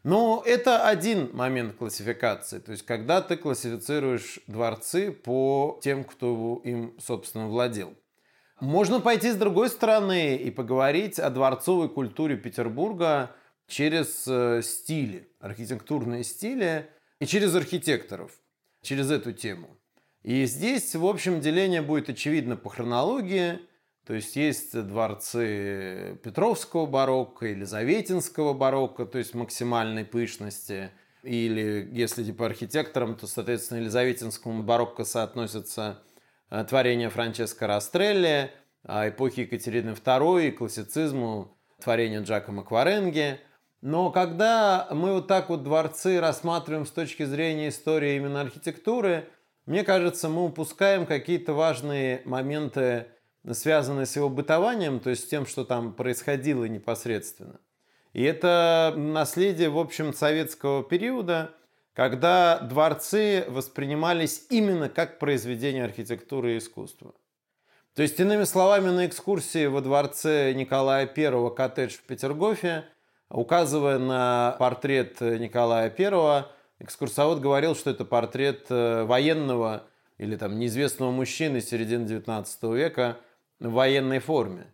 Но 0.04 0.44
это 0.46 0.86
один 0.86 1.30
момент 1.34 1.76
классификации. 1.76 2.60
То 2.60 2.72
есть, 2.72 2.86
когда 2.86 3.22
ты 3.22 3.38
классифицируешь 3.38 4.40
дворцы 4.48 5.12
по 5.12 5.80
тем, 5.82 6.04
кто 6.04 6.62
им, 6.66 6.96
собственно, 7.00 7.48
владел. 7.48 7.94
Можно 8.60 9.00
пойти 9.00 9.32
с 9.32 9.36
другой 9.36 9.70
стороны 9.70 10.36
и 10.36 10.52
поговорить 10.52 11.20
о 11.20 11.30
дворцовой 11.30 11.90
культуре 11.90 12.38
Петербурга 12.38 13.36
через 13.68 14.26
э, 14.28 14.62
стили, 14.62 15.30
архитектурные 15.40 16.24
стили 16.24 16.90
и 17.20 17.26
через 17.26 17.56
архитекторов, 17.56 18.32
через 18.82 19.10
эту 19.10 19.32
тему. 19.32 19.78
И 20.22 20.46
здесь, 20.46 20.96
в 20.96 21.06
общем, 21.06 21.42
деление 21.42 21.82
будет 21.82 22.10
очевидно 22.10 22.56
по 22.56 22.70
хронологии. 22.70 23.60
То 24.06 24.14
есть 24.14 24.36
есть 24.36 24.74
дворцы 24.86 26.20
Петровского 26.24 26.86
барокко, 26.86 27.46
Елизаветинского 27.46 28.54
барокко, 28.54 29.06
то 29.06 29.18
есть 29.18 29.34
максимальной 29.34 30.04
пышности. 30.04 30.92
Или 31.24 31.88
если 31.94 32.24
типа 32.26 32.48
архитектором, 32.48 33.16
то, 33.16 33.28
соответственно, 33.28 33.80
Елизаветинскому 33.80 34.62
барокко 34.62 35.06
соотносятся 35.06 36.04
э, 36.50 36.66
творения 36.68 37.10
Франческо 37.10 37.66
Растрелли, 37.66 38.52
а 38.84 39.08
эпохи 39.08 39.42
Екатерины 39.42 39.92
II 39.92 40.48
и 40.50 40.52
классицизму 40.52 41.58
творения 41.80 42.22
Джакомо 42.22 42.66
Кваренги. 42.66 43.40
Но 43.80 44.12
когда 44.12 44.88
мы 44.92 45.14
вот 45.14 45.28
так 45.28 45.50
вот 45.50 45.64
дворцы 45.64 46.20
рассматриваем 46.20 46.86
с 46.86 46.92
точки 46.92 47.24
зрения 47.24 47.70
истории 47.70 48.18
именно 48.18 48.42
архитектуры, 48.42 49.30
мне 49.66 49.86
кажется, 49.86 50.28
мы 50.28 50.44
упускаем 50.44 51.06
какие-то 51.06 51.54
важные 51.54 52.22
моменты 52.26 53.08
связанные 53.52 54.06
с 54.06 54.16
его 54.16 54.30
бытованием, 54.30 55.00
то 55.00 55.10
есть 55.10 55.26
с 55.26 55.28
тем, 55.28 55.46
что 55.46 55.66
там 55.66 55.94
происходило 55.94 56.66
непосредственно. 56.66 57.60
И 58.14 58.24
это 58.24 58.94
наследие, 58.96 59.70
в 59.70 59.78
общем, 59.78 60.14
советского 60.14 60.84
периода, 60.84 61.52
когда 61.94 62.60
дворцы 62.60 63.46
воспринимались 63.50 64.46
именно 64.50 64.88
как 64.88 65.20
произведение 65.20 65.84
архитектуры 65.84 66.54
и 66.54 66.58
искусства. 66.60 67.14
То 67.96 68.02
есть, 68.02 68.20
иными 68.20 68.46
словами, 68.46 68.90
на 68.90 69.06
экскурсии 69.06 69.68
во 69.68 69.82
дворце 69.82 70.54
Николая 70.54 71.08
I 71.16 71.56
коттедж 71.56 71.94
в 71.94 72.04
Петергофе, 72.04 72.86
указывая 73.30 74.00
на 74.00 74.56
портрет 74.58 75.20
Николая 75.22 75.94
I, 75.96 76.46
экскурсовод 76.80 77.40
говорил, 77.40 77.76
что 77.76 77.92
это 77.92 78.06
портрет 78.06 78.66
э, 78.70 79.04
военного 79.04 79.84
или 80.18 80.36
там 80.36 80.58
неизвестного 80.58 81.12
мужчины 81.12 81.62
середины 81.62 82.06
XIX 82.06 82.76
века– 82.76 83.18
в 83.70 83.74
военной 83.74 84.20
форме. 84.20 84.68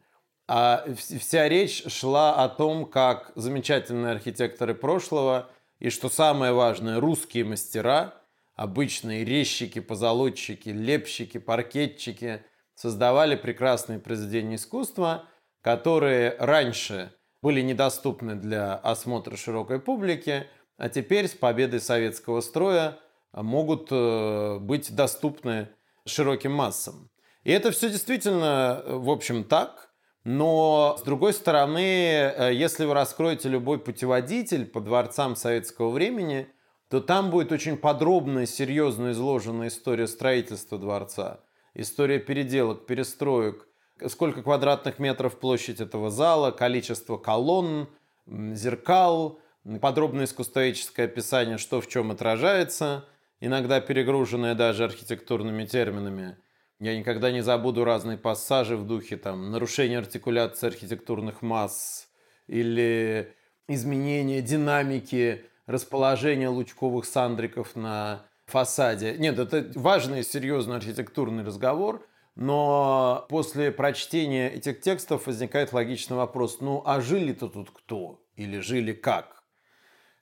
А 0.48 0.86
вся 0.98 1.48
речь 1.48 1.84
шла 1.91 2.43
о 2.43 2.50
том, 2.50 2.86
как 2.86 3.31
замечательные 3.36 4.13
архитекторы 4.13 4.74
прошлого 4.74 5.50
и, 5.77 5.89
что 5.89 6.10
самое 6.10 6.53
важное, 6.53 7.00
русские 7.00 7.46
мастера, 7.46 8.15
обычные 8.55 9.24
резчики, 9.24 9.79
позолотчики, 9.79 10.69
лепщики, 10.69 11.38
паркетчики, 11.38 12.43
создавали 12.74 13.36
прекрасные 13.36 14.00
произведения 14.00 14.55
искусства, 14.55 15.25
которые 15.62 16.36
раньше 16.39 17.13
были 17.41 17.62
недоступны 17.62 18.36
для 18.36 18.75
осмотра 18.75 19.38
широкой 19.38 19.79
публики, 19.79 20.48
а 20.77 20.89
теперь 20.89 21.27
с 21.27 21.34
победой 21.34 21.79
советского 21.79 22.41
строя 22.41 22.98
могут 23.34 23.89
э, 23.91 24.58
быть 24.60 24.96
доступны 24.96 25.69
широким 26.05 26.53
массам. 26.53 27.10
И 27.43 27.51
это 27.51 27.72
все 27.72 27.89
действительно, 27.89 28.81
э, 28.84 28.96
в 28.96 29.10
общем, 29.10 29.43
так. 29.43 29.89
Но, 30.25 30.98
с 31.00 31.03
другой 31.03 31.34
стороны, 31.34 31.79
э, 31.79 32.53
если 32.53 32.86
вы 32.86 32.93
раскроете 32.93 33.48
любой 33.50 33.79
путеводитель 33.79 34.65
по 34.65 34.81
дворцам 34.81 35.36
советского 35.36 35.89
времени, 35.89 36.50
то 36.89 37.00
там 37.00 37.29
будет 37.29 37.51
очень 37.51 37.77
подробная, 37.77 38.46
серьезно 38.46 39.12
изложена 39.12 39.67
история 39.67 40.08
строительства 40.08 40.77
дворца, 40.77 41.39
история 41.74 42.19
переделок, 42.19 42.86
перестроек, 42.86 43.67
сколько 44.08 44.43
квадратных 44.43 45.00
метров 45.00 45.39
площадь 45.39 45.79
этого 45.79 46.10
зала, 46.10 46.51
количество 46.51 47.17
колонн, 47.17 47.88
зеркал, 48.27 49.39
подробное 49.81 50.25
искусствоведческое 50.25 51.05
описание, 51.05 51.58
что 51.58 51.79
в 51.79 51.88
чем 51.88 52.12
отражается, 52.12 53.05
иногда 53.39 53.79
перегруженное 53.79 54.55
даже 54.55 54.84
архитектурными 54.84 55.65
терминами– 55.65 56.38
я 56.79 56.98
никогда 56.98 57.31
не 57.31 57.41
забуду 57.41 57.83
разные 57.83 58.17
пассажи 58.17 58.77
в 58.77 58.86
духе 58.86 59.17
там 59.17 59.51
нарушения 59.51 59.98
артикуляции 59.98 60.67
архитектурных 60.67 61.41
масс 61.41 62.07
или 62.48 63.33
изменения 63.67 64.41
динамики 64.41 65.45
расположения 65.67 66.50
лучковых 66.50 67.05
сандриков 67.05 67.75
на 67.75 68.25
фасаде. 68.45 69.15
Нет, 69.17 69.38
это 69.38 69.71
важный, 69.75 70.24
серьезный 70.24 70.77
архитектурный 70.77 71.43
разговор, 71.43 72.07
но 72.36 73.25
после 73.29 73.71
прочтения 73.71 74.50
этих 74.50 74.81
текстов 74.81 75.27
возникает 75.27 75.74
логичный 75.74 76.17
вопрос, 76.17 76.59
ну 76.62 76.81
а 76.86 77.01
жили-то 77.01 77.50
тут 77.50 77.69
кто? 77.71 78.25
Или 78.36 78.59
жили 78.59 78.93
как? 78.93 79.38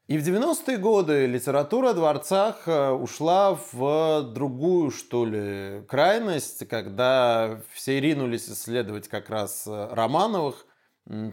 И 0.07 0.17
в 0.17 0.25
90-е 0.25 0.77
годы 0.77 1.25
литература 1.25 1.89
о 1.89 1.93
дворцах 1.93 2.65
э, 2.65 2.91
ушла 2.91 3.59
в 3.73 4.21
другую, 4.33 4.89
что 4.89 5.25
ли, 5.25 5.83
крайность, 5.85 6.65
когда 6.69 7.59
все 7.73 7.99
ринулись 7.99 8.47
исследовать 8.47 9.09
как 9.09 9.29
раз 9.29 9.65
э, 9.67 9.89
Романовых, 9.91 10.65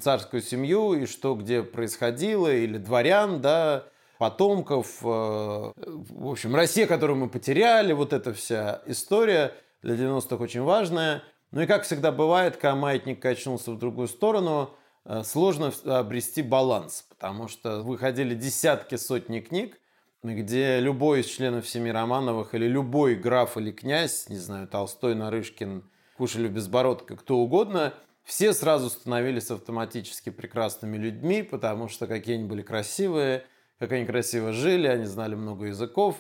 царскую 0.00 0.42
семью 0.42 0.94
и 0.94 1.06
что 1.06 1.36
где 1.36 1.62
происходило, 1.62 2.52
или 2.52 2.76
дворян, 2.78 3.40
да, 3.40 3.84
потомков. 4.18 4.88
Э, 5.02 5.72
в 5.76 6.28
общем, 6.28 6.56
Россия, 6.56 6.88
которую 6.88 7.16
мы 7.16 7.28
потеряли, 7.28 7.92
вот 7.92 8.12
эта 8.12 8.34
вся 8.34 8.82
история 8.86 9.54
для 9.82 9.94
90-х 9.94 10.42
очень 10.42 10.62
важная. 10.62 11.22
Ну 11.52 11.60
и 11.60 11.66
как 11.66 11.84
всегда 11.84 12.10
бывает, 12.10 12.56
когда 12.56 12.74
маятник 12.74 13.22
качнулся 13.22 13.70
в 13.70 13.78
другую 13.78 14.08
сторону– 14.08 14.70
сложно 15.25 15.73
обрести 15.84 16.42
баланс, 16.42 17.06
потому 17.08 17.49
что 17.49 17.82
выходили 17.82 18.34
десятки, 18.34 18.96
сотни 18.96 19.40
книг, 19.40 19.78
где 20.23 20.80
любой 20.80 21.20
из 21.20 21.26
членов 21.26 21.68
семьи 21.68 21.90
Романовых 21.90 22.54
или 22.54 22.66
любой 22.66 23.14
граф 23.14 23.56
или 23.58 23.70
князь, 23.70 24.28
не 24.28 24.38
знаю, 24.38 24.66
Толстой, 24.66 25.14
Нарышкин, 25.14 25.84
Кушелев, 26.16 26.50
Безбородко, 26.52 27.16
кто 27.16 27.37
угодно, 27.38 27.92
все 28.25 28.54
сразу 28.54 28.88
становились 28.88 29.50
автоматически 29.50 30.30
прекрасными 30.30 30.96
людьми, 30.96 31.42
потому 31.42 31.88
что 31.88 32.06
какие 32.06 32.37
они 32.37 32.44
были 32.44 32.62
красивые, 32.62 33.44
как 33.78 33.92
они 33.92 34.06
красиво 34.06 34.52
жили, 34.52 34.87
они 34.87 35.04
знали 35.04 35.34
много 35.34 35.66
языков. 35.66 36.16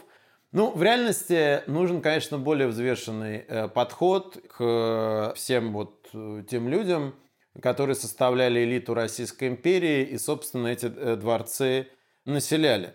Ну, 0.52 0.70
в 0.70 0.82
реальности 0.82 1.62
нужен, 1.66 2.02
конечно, 2.02 2.38
более 2.38 2.68
взвешенный 2.68 3.38
э, 3.38 3.68
подход 3.68 4.38
к 4.54 5.32
всем 5.34 5.72
вот 5.72 6.08
э, 6.12 6.44
тем 6.48 6.68
людям, 6.68 7.14
которые 7.62 7.96
составляли 7.96 8.64
элиту 8.64 8.94
Российской 8.94 9.48
империи 9.48 10.02
и, 10.04 10.18
собственно, 10.18 10.68
эти 10.68 10.86
э, 10.86 11.16
дворцы 11.16 11.88
населяли. 12.24 12.94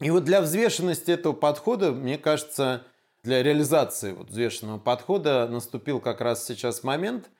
И 0.00 0.10
вот 0.10 0.24
для 0.24 0.40
взвешенности 0.40 1.10
этого 1.10 1.32
подхода, 1.32 1.92
мне 1.92 2.18
кажется, 2.18 2.86
для 3.22 3.42
реализации 3.42 4.12
вот 4.12 4.30
взвешенного 4.30 4.78
подхода 4.78 5.46
наступил 5.48 6.00
как 6.00 6.20
раз 6.20 6.46
сейчас 6.46 6.82
момент, 6.82 7.30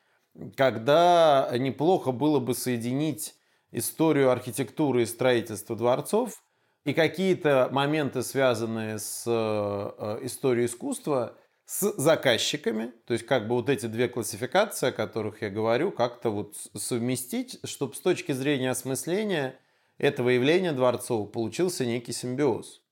когда 0.56 1.50
неплохо 1.59 2.12
было 2.12 2.38
бы 2.38 2.54
соединить 2.54 3.35
историю 3.73 4.30
архитектуры 4.30 5.02
и 5.02 5.06
строительства 5.06 5.76
дворцов 5.76 6.42
и 6.85 6.92
какие-то 6.92 7.68
моменты, 7.73 8.23
связанные 8.23 8.99
с 8.99 9.25
э, 9.26 10.18
историей 10.23 10.66
искусства, 10.66 11.37
с 11.71 11.95
заказчиками, 11.99 12.93
то 13.07 13.12
есть 13.12 13.25
как 13.27 13.47
бы 13.47 13.55
вот 13.55 13.69
эти 13.69 13.87
две 13.87 14.09
классификации, 14.09 14.89
о 14.89 14.93
которых 14.93 15.41
я 15.41 15.50
говорю, 15.50 15.93
как-то 15.93 16.31
вот 16.31 16.57
совместить, 16.75 17.61
чтобы 17.62 17.95
с 17.95 18.00
точки 18.00 18.33
зрения 18.33 18.73
осмысления 18.73 19.55
этого 19.97 20.31
явления 20.31 20.73
дворцового 20.73 21.29
получился 21.29 21.87
некий 21.87 22.11
симбиоз. 22.11 22.83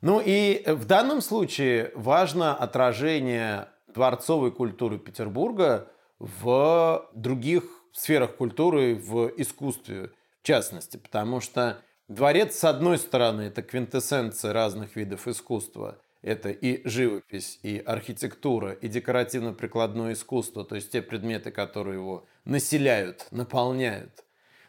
Ну 0.00 0.22
и 0.24 0.62
в 0.66 0.86
данном 0.86 1.20
случае 1.20 1.92
важно 1.94 2.56
отражение 2.56 3.68
дворцовой 3.86 4.50
культуры 4.50 4.98
Петербурга 4.98 5.92
в 6.18 7.10
других 7.12 7.64
сферах 7.92 8.36
культуры, 8.36 8.94
в 8.94 9.30
искусстве 9.36 10.10
в 10.40 10.46
частности, 10.46 10.96
потому 10.96 11.42
что 11.42 11.82
дворец, 12.08 12.56
с 12.56 12.64
одной 12.64 12.96
стороны, 12.96 13.42
это 13.42 13.60
квинтэссенция 13.60 14.54
разных 14.54 14.96
видов 14.96 15.28
искусства– 15.28 15.98
это 16.22 16.50
и 16.50 16.86
живопись, 16.88 17.58
и 17.62 17.78
архитектура, 17.78 18.72
и 18.72 18.88
декоративно-прикладное 18.88 20.14
искусство, 20.14 20.64
то 20.64 20.74
есть 20.74 20.90
те 20.90 21.02
предметы, 21.02 21.50
которые 21.50 21.96
его 21.96 22.26
населяют, 22.44 23.26
наполняют. 23.30 24.24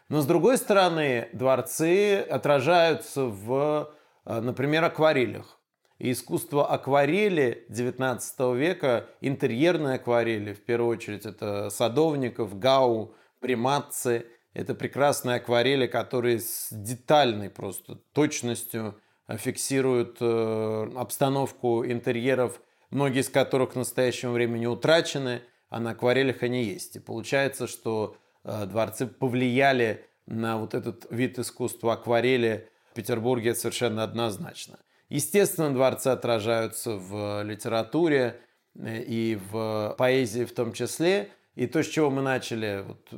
Но 0.08 0.20
с 0.20 0.26
другой 0.26 0.56
стороны, 0.56 1.28
дворцы 1.32 2.20
отражаются 2.20 3.24
в, 3.24 3.92
э, 4.24 4.40
например, 4.40 4.84
акварелях. 4.84 5.58
И 5.98 6.12
искусство 6.12 6.66
акварели 6.66 7.66
XIX 7.68 8.56
века, 8.56 9.06
интерьерные 9.20 9.96
акварели, 9.96 10.54
в 10.54 10.64
первую 10.64 10.96
очередь, 10.96 11.26
это 11.26 11.70
Садовников, 11.70 12.58
Гау, 12.58 13.14
Приматцы. 13.40 14.26
Это 14.54 14.74
прекрасные 14.74 15.36
акварели, 15.36 15.86
которые 15.86 16.40
с 16.40 16.68
детальной 16.70 17.50
просто 17.50 17.96
точностью 18.12 18.98
фиксируют 19.36 20.18
э, 20.20 20.90
обстановку 20.96 21.84
интерьеров, 21.84 22.60
многие 22.90 23.20
из 23.20 23.28
которых 23.28 23.72
в 23.72 23.76
настоящем 23.76 24.32
времени 24.32 24.66
утрачены, 24.66 25.42
а 25.68 25.80
на 25.80 25.90
акварелях 25.90 26.42
они 26.42 26.64
есть. 26.64 26.96
И 26.96 27.00
получается, 27.00 27.66
что 27.66 28.16
э, 28.44 28.64
дворцы 28.66 29.06
повлияли 29.06 30.06
на 30.26 30.58
вот 30.58 30.74
этот 30.74 31.06
вид 31.10 31.38
искусства 31.38 31.94
акварели 31.94 32.68
в 32.90 32.94
Петербурге 32.94 33.54
совершенно 33.54 34.02
однозначно. 34.02 34.78
Естественно, 35.10 35.72
дворцы 35.72 36.08
отражаются 36.08 36.96
в 36.96 37.42
литературе 37.42 38.40
э, 38.76 39.02
и 39.02 39.38
в 39.50 39.94
поэзии 39.98 40.44
в 40.44 40.54
том 40.54 40.72
числе. 40.72 41.30
И 41.54 41.66
то, 41.66 41.82
с 41.82 41.86
чего 41.86 42.08
мы 42.08 42.22
начали 42.22 42.84
вот, 42.86 43.08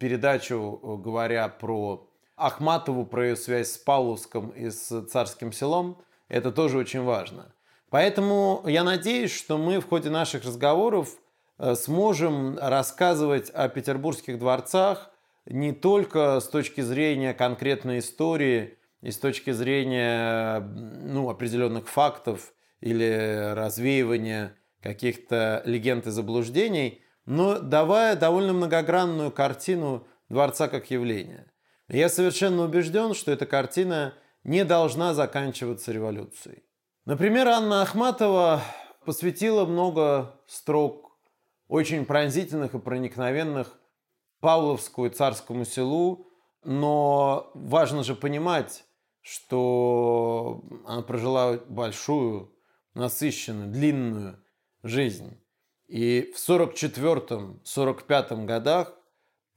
передачу, 0.00 0.80
говоря 1.04 1.48
про 1.48 2.09
Ахматову, 2.40 3.04
про 3.04 3.28
ее 3.28 3.36
связь 3.36 3.72
с 3.72 3.78
Павловском 3.78 4.50
и 4.50 4.70
с 4.70 5.06
Царским 5.06 5.52
селом, 5.52 5.98
это 6.28 6.52
тоже 6.52 6.78
очень 6.78 7.02
важно. 7.02 7.52
Поэтому 7.90 8.62
я 8.66 8.84
надеюсь, 8.84 9.32
что 9.32 9.58
мы 9.58 9.80
в 9.80 9.88
ходе 9.88 10.10
наших 10.10 10.44
разговоров 10.44 11.16
э, 11.58 11.74
сможем 11.74 12.56
рассказывать 12.58 13.50
о 13.50 13.68
петербургских 13.68 14.38
дворцах 14.38 15.10
не 15.46 15.72
только 15.72 16.38
с 16.40 16.48
точки 16.48 16.80
зрения 16.80 17.34
конкретной 17.34 17.98
истории 17.98 18.78
и 19.02 19.10
с 19.10 19.18
точки 19.18 19.50
зрения 19.50 20.60
ну, 20.60 21.28
определенных 21.28 21.88
фактов 21.88 22.52
или 22.80 23.52
развеивания 23.54 24.54
каких-то 24.80 25.62
легенд 25.64 26.06
и 26.06 26.10
заблуждений, 26.10 27.02
но 27.26 27.58
давая 27.58 28.16
довольно 28.16 28.52
многогранную 28.52 29.30
картину 29.30 30.06
дворца 30.28 30.68
как 30.68 30.90
явления. 30.90 31.49
Я 31.92 32.08
совершенно 32.08 32.62
убежден, 32.62 33.14
что 33.14 33.32
эта 33.32 33.46
картина 33.46 34.14
не 34.44 34.64
должна 34.64 35.12
заканчиваться 35.12 35.90
революцией. 35.90 36.62
Например, 37.04 37.48
Анна 37.48 37.82
Ахматова 37.82 38.62
посвятила 39.04 39.64
много 39.66 40.40
строк, 40.46 41.18
очень 41.66 42.04
пронзительных 42.04 42.74
и 42.74 42.78
проникновенных 42.78 43.76
Павловскому 44.38 45.08
и 45.08 45.10
Царскому 45.10 45.64
селу, 45.64 46.28
но 46.62 47.50
важно 47.54 48.04
же 48.04 48.14
понимать, 48.14 48.84
что 49.20 50.62
она 50.86 51.02
прожила 51.02 51.58
большую, 51.66 52.54
насыщенную, 52.94 53.68
длинную 53.68 54.38
жизнь. 54.84 55.42
И 55.88 56.32
в 56.36 56.38
44-45 56.48 58.44
годах, 58.44 58.94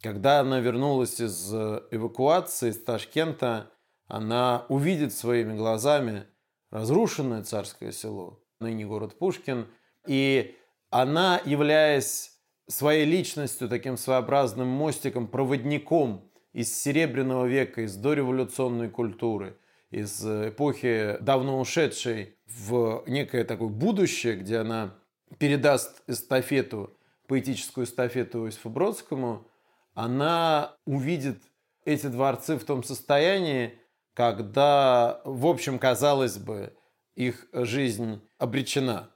когда 0.04 0.42
она 0.42 0.60
вернулась 0.60 1.22
из 1.22 1.52
эвакуации 1.54 2.70
из 2.70 2.84
Ташкента, 2.84 3.72
она 4.08 4.66
увидит 4.68 5.14
своими 5.14 5.56
глазами 5.56 6.26
разрушенное 6.72 7.42
царское 7.44 7.94
село, 7.94 8.44
ныне 8.60 8.86
город 8.86 9.18
Пушкин, 9.18 9.66
и 10.06 10.58
она, 10.90 11.42
являясь 11.46 12.38
своей 12.68 13.06
личностью, 13.06 13.70
таким 13.70 13.96
своеобразным 13.96 14.68
мостиком, 14.68 15.26
проводником 15.26 16.30
из 16.52 16.78
Серебряного 16.78 17.46
века, 17.46 17.82
из 17.82 17.96
дореволюционной 17.96 18.90
культуры, 18.90 19.58
из 19.90 20.22
эпохи 20.26 21.18
давно 21.22 21.62
ушедшей 21.62 22.36
в 22.46 23.04
некое 23.08 23.46
такое 23.46 23.70
будущее, 23.70 24.36
где 24.36 24.58
она 24.58 24.96
передаст 25.38 26.04
эстафету, 26.08 26.98
поэтическую 27.28 27.86
эстафету 27.86 28.46
Иосифу 28.46 28.70
Бродскому, 28.70 29.48
она 29.94 30.76
увидит 30.86 31.42
эти 31.86 32.08
дворцы 32.08 32.58
в 32.58 32.64
том 32.64 32.84
состоянии, 32.84 33.80
когда, 34.14 35.22
в 35.26 35.46
общем, 35.48 35.80
казалось 35.80 36.38
бы, 36.38 36.74
их 37.16 37.48
жизнь 37.54 38.22
обречена. 38.38 39.10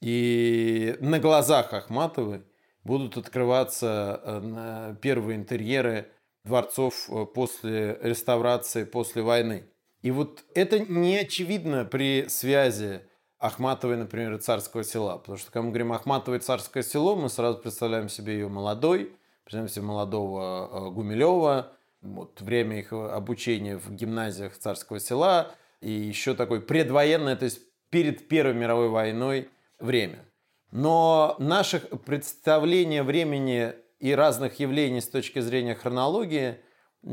И 0.00 0.96
на 1.00 1.18
глазах 1.18 1.72
Ахматовой 1.72 2.42
будут 2.84 3.16
открываться 3.16 4.20
э, 4.22 4.96
первые 5.00 5.36
интерьеры 5.36 6.10
дворцов 6.44 7.08
э, 7.08 7.26
после 7.26 7.98
реставрации, 8.02 8.84
после 8.84 9.22
войны. 9.22 9.64
И 10.02 10.10
вот 10.10 10.44
это 10.54 10.78
не 10.78 11.18
очевидно 11.18 11.84
при 11.84 12.26
связи 12.28 13.02
Ахматовой, 13.38 13.96
например, 13.96 14.34
и 14.34 14.38
Царского 14.38 14.84
села. 14.84 15.18
Потому 15.18 15.38
что, 15.38 15.50
когда 15.50 15.62
мы 15.62 15.68
говорим 15.70 15.92
Ахматова 15.92 16.36
и 16.36 16.40
Царское 16.40 16.82
село, 16.82 17.16
мы 17.16 17.28
сразу 17.28 17.58
представляем 17.58 18.08
себе 18.08 18.34
ее 18.34 18.48
молодой, 18.48 19.16
представляем 19.48 19.68
себе 19.70 19.84
молодого 19.86 20.68
э, 20.70 20.90
Гумилева, 20.90 21.72
вот 22.02 22.38
время 22.42 22.80
их 22.80 22.92
обучения 22.92 23.78
в 23.78 23.90
гимназиях 23.90 24.58
Царского 24.58 25.00
села 25.00 25.52
и 25.80 25.90
еще 25.90 26.34
такой 26.34 26.60
предвоенное, 26.60 27.34
то 27.34 27.46
есть 27.46 27.62
перед 27.88 28.28
Первой 28.28 28.52
мировой 28.52 28.90
войной 28.90 29.48
время. 29.78 30.26
Но 30.70 31.34
наше 31.38 31.80
представление 31.80 33.02
времени 33.02 33.72
и 34.00 34.12
разных 34.12 34.60
явлений 34.60 35.00
с 35.00 35.08
точки 35.08 35.38
зрения 35.38 35.74
хронологии 35.74 36.58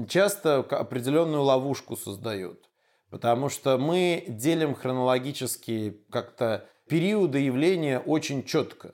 часто 0.09 0.57
определенную 0.57 1.41
ловушку 1.41 1.95
создают. 1.95 2.69
Потому 3.09 3.47
что 3.47 3.77
мы 3.77 4.25
делим 4.27 4.75
хронологически 4.75 6.03
как-то 6.11 6.67
периоды 6.89 7.39
явления 7.39 7.99
очень 7.99 8.43
четко. 8.43 8.93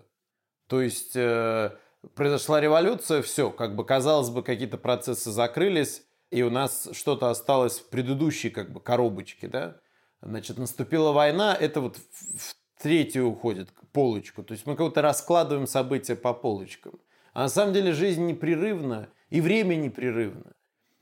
То 0.68 0.80
есть 0.80 1.16
э, 1.16 1.72
произошла 2.16 2.60
революция, 2.62 3.22
все, 3.22 3.52
как 3.52 3.76
бы 3.76 3.86
казалось 3.86 4.30
бы, 4.30 4.44
какие-то 4.44 4.78
процессы 4.78 5.32
закрылись, 5.32 6.04
и 6.30 6.44
у 6.44 6.50
нас 6.50 6.90
что-то 6.94 7.30
осталось 7.30 7.80
в 7.80 7.90
предыдущей 7.90 8.50
как 8.50 8.72
бы 8.72 8.80
коробочке, 8.80 9.48
да. 9.48 9.78
Значит, 10.22 10.58
наступила 10.58 11.12
война, 11.12 11.56
это 11.60 11.82
вот 11.82 11.98
в 11.98 12.56
третью 12.82 13.28
уходит 13.28 13.70
полочку. 13.92 14.44
То 14.44 14.54
есть 14.54 14.66
мы 14.66 14.76
как-то 14.76 15.02
раскладываем 15.02 15.68
события 15.68 16.16
по 16.16 16.34
полочкам. 16.34 17.00
А 17.34 17.44
на 17.44 17.50
самом 17.50 17.74
деле 17.74 17.92
жизнь 17.92 18.26
непрерывна, 18.26 19.10
и 19.30 19.42
время 19.42 19.76
непрерывно. 19.76 20.54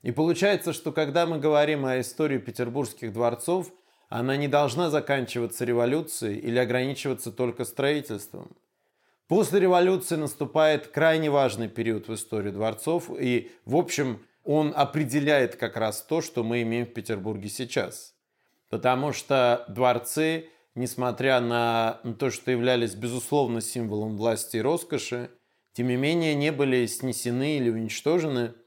И 0.01 0.11
получается, 0.11 0.73
что 0.73 0.91
когда 0.91 1.25
мы 1.25 1.39
говорим 1.39 1.85
о 1.85 1.99
истории 1.99 2.37
петербургских 2.37 3.11
дворцов, 3.11 3.71
она 4.07 4.37
не 4.37 4.47
должна 4.47 4.89
заканчиваться 4.89 5.65
революцией 5.65 6.39
или 6.39 6.57
ограничиваться 6.57 7.31
только 7.31 7.65
строительством. 7.65 8.55
После 9.29 9.61
революции 9.61 10.17
наступает 10.17 10.87
крайне 10.87 11.29
важный 11.29 11.69
период 11.69 12.09
в 12.09 12.13
истории 12.13 12.51
дворцов, 12.51 13.09
и, 13.17 13.49
в 13.63 13.77
общем, 13.77 14.25
он 14.43 14.73
определяет 14.75 15.55
как 15.55 15.77
раз 15.77 16.01
то, 16.01 16.19
что 16.21 16.43
мы 16.43 16.63
имеем 16.63 16.85
в 16.85 16.93
Петербурге 16.93 17.47
сейчас. 17.47 18.15
Потому 18.69 19.13
что 19.13 19.63
дворцы, 19.69 20.49
несмотря 20.75 21.39
на 21.39 22.01
то, 22.19 22.29
что 22.29 22.51
являлись 22.51 22.95
безусловно 22.95 23.61
символом 23.61 24.17
власти 24.17 24.57
и 24.57 24.61
роскоши, 24.61 25.29
тем 25.71 25.87
не 25.87 25.95
менее 25.95 26.35
не 26.35 26.51
были 26.51 26.85
снесены 26.87 27.55
или 27.55 27.69
уничтожены– 27.69 28.55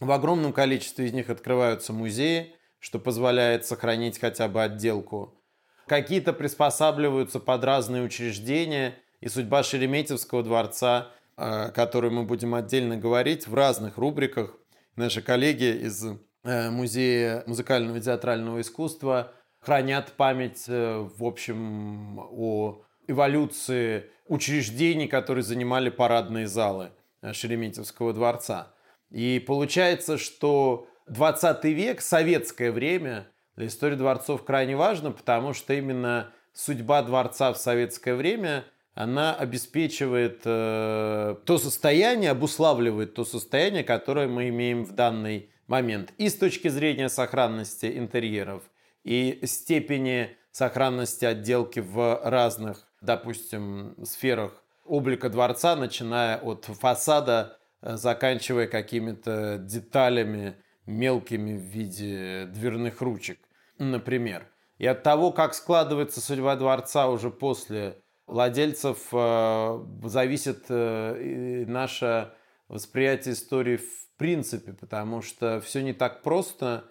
в 0.00 0.10
огромном 0.12 0.54
количестве 0.54 1.06
из 1.06 1.12
них 1.12 1.28
открываются 1.28 1.92
музеи, 1.92 2.54
что 2.78 2.98
позволяет 2.98 3.66
сохранить 3.66 4.18
хотя 4.18 4.48
бы 4.48 4.62
отделку. 4.62 5.38
Какие-то 5.86 6.32
приспосабливаются 6.32 7.38
под 7.38 7.62
разные 7.64 8.02
учреждения, 8.02 8.94
и 9.20 9.28
судьба 9.28 9.62
Шереметьевского 9.62 10.42
дворца, 10.42 11.08
о 11.36 11.68
э, 11.68 11.72
которой 11.72 12.10
мы 12.10 12.24
будем 12.24 12.54
отдельно 12.54 12.96
говорить 12.96 13.46
в 13.46 13.54
разных 13.54 13.98
рубриках. 13.98 14.56
Наши 14.96 15.22
коллеги 15.22 15.86
из 15.86 16.04
э, 16.44 16.70
Музея 16.70 17.44
музыкального 17.46 17.98
и 17.98 18.00
театрального 18.00 18.60
искусства 18.60 19.32
хранят 19.60 20.12
память, 20.12 20.64
э, 20.68 21.08
в 21.16 21.24
общем, 21.24 22.18
о 22.18 22.82
эволюции 23.06 24.06
учреждений, 24.26 25.08
которые 25.08 25.42
занимали 25.42 25.90
парадные 25.90 26.46
залы 26.46 26.92
Шереметьевского 27.32 28.12
дворца. 28.12 28.72
И 29.10 29.42
получается, 29.44 30.16
что 30.16 30.86
20 31.08 31.64
век, 31.64 32.00
советское 32.00 32.70
время, 32.70 33.26
для 33.56 33.66
истории 33.66 33.96
дворцов 33.96 34.44
крайне 34.44 34.76
важно, 34.76 35.10
потому 35.10 35.52
что 35.52 35.74
именно 35.74 36.32
судьба 36.52 37.02
дворца 37.02 37.52
в 37.52 37.58
советское 37.58 38.14
время, 38.14 38.64
она 38.94 39.34
обеспечивает 39.34 40.42
э, 40.44 41.36
то 41.44 41.58
состояние, 41.58 42.30
обуславливает 42.30 43.14
то 43.14 43.24
состояние, 43.24 43.84
которое 43.84 44.28
мы 44.28 44.48
имеем 44.48 44.84
в 44.84 44.92
данный 44.92 45.50
момент. 45.66 46.12
И 46.18 46.28
с 46.28 46.36
точки 46.36 46.68
зрения 46.68 47.08
сохранности 47.08 47.86
интерьеров, 47.96 48.62
и 49.04 49.40
степени 49.44 50.36
сохранности 50.50 51.24
отделки 51.24 51.80
в 51.80 52.20
разных, 52.24 52.86
допустим, 53.00 53.96
сферах 54.04 54.62
облика 54.84 55.30
дворца, 55.30 55.76
начиная 55.76 56.38
от 56.38 56.64
фасада 56.64 57.56
Э, 57.82 57.96
заканчивая 57.96 58.66
какими-то 58.66 59.58
деталями 59.58 60.56
мелкими 60.86 61.56
в 61.56 61.62
виде 61.62 62.46
дверных 62.46 63.00
ручек, 63.00 63.38
например. 63.78 64.46
И 64.78 64.86
от 64.86 65.02
того, 65.02 65.32
как 65.32 65.54
складывается 65.54 66.20
судьба 66.20 66.56
дворца 66.56 67.08
уже 67.08 67.30
после 67.30 68.02
владельцев, 68.30 69.08
э, 69.12 69.84
зависит 70.04 70.66
э, 70.68 71.64
наше 71.66 72.32
восприятие 72.68 73.34
истории 73.34 73.76
в 73.76 74.16
принципе, 74.16 74.72
потому 74.72 75.22
что 75.22 75.60
все 75.60 75.82
не 75.82 75.92
так 75.92 76.22
просто, 76.22 76.84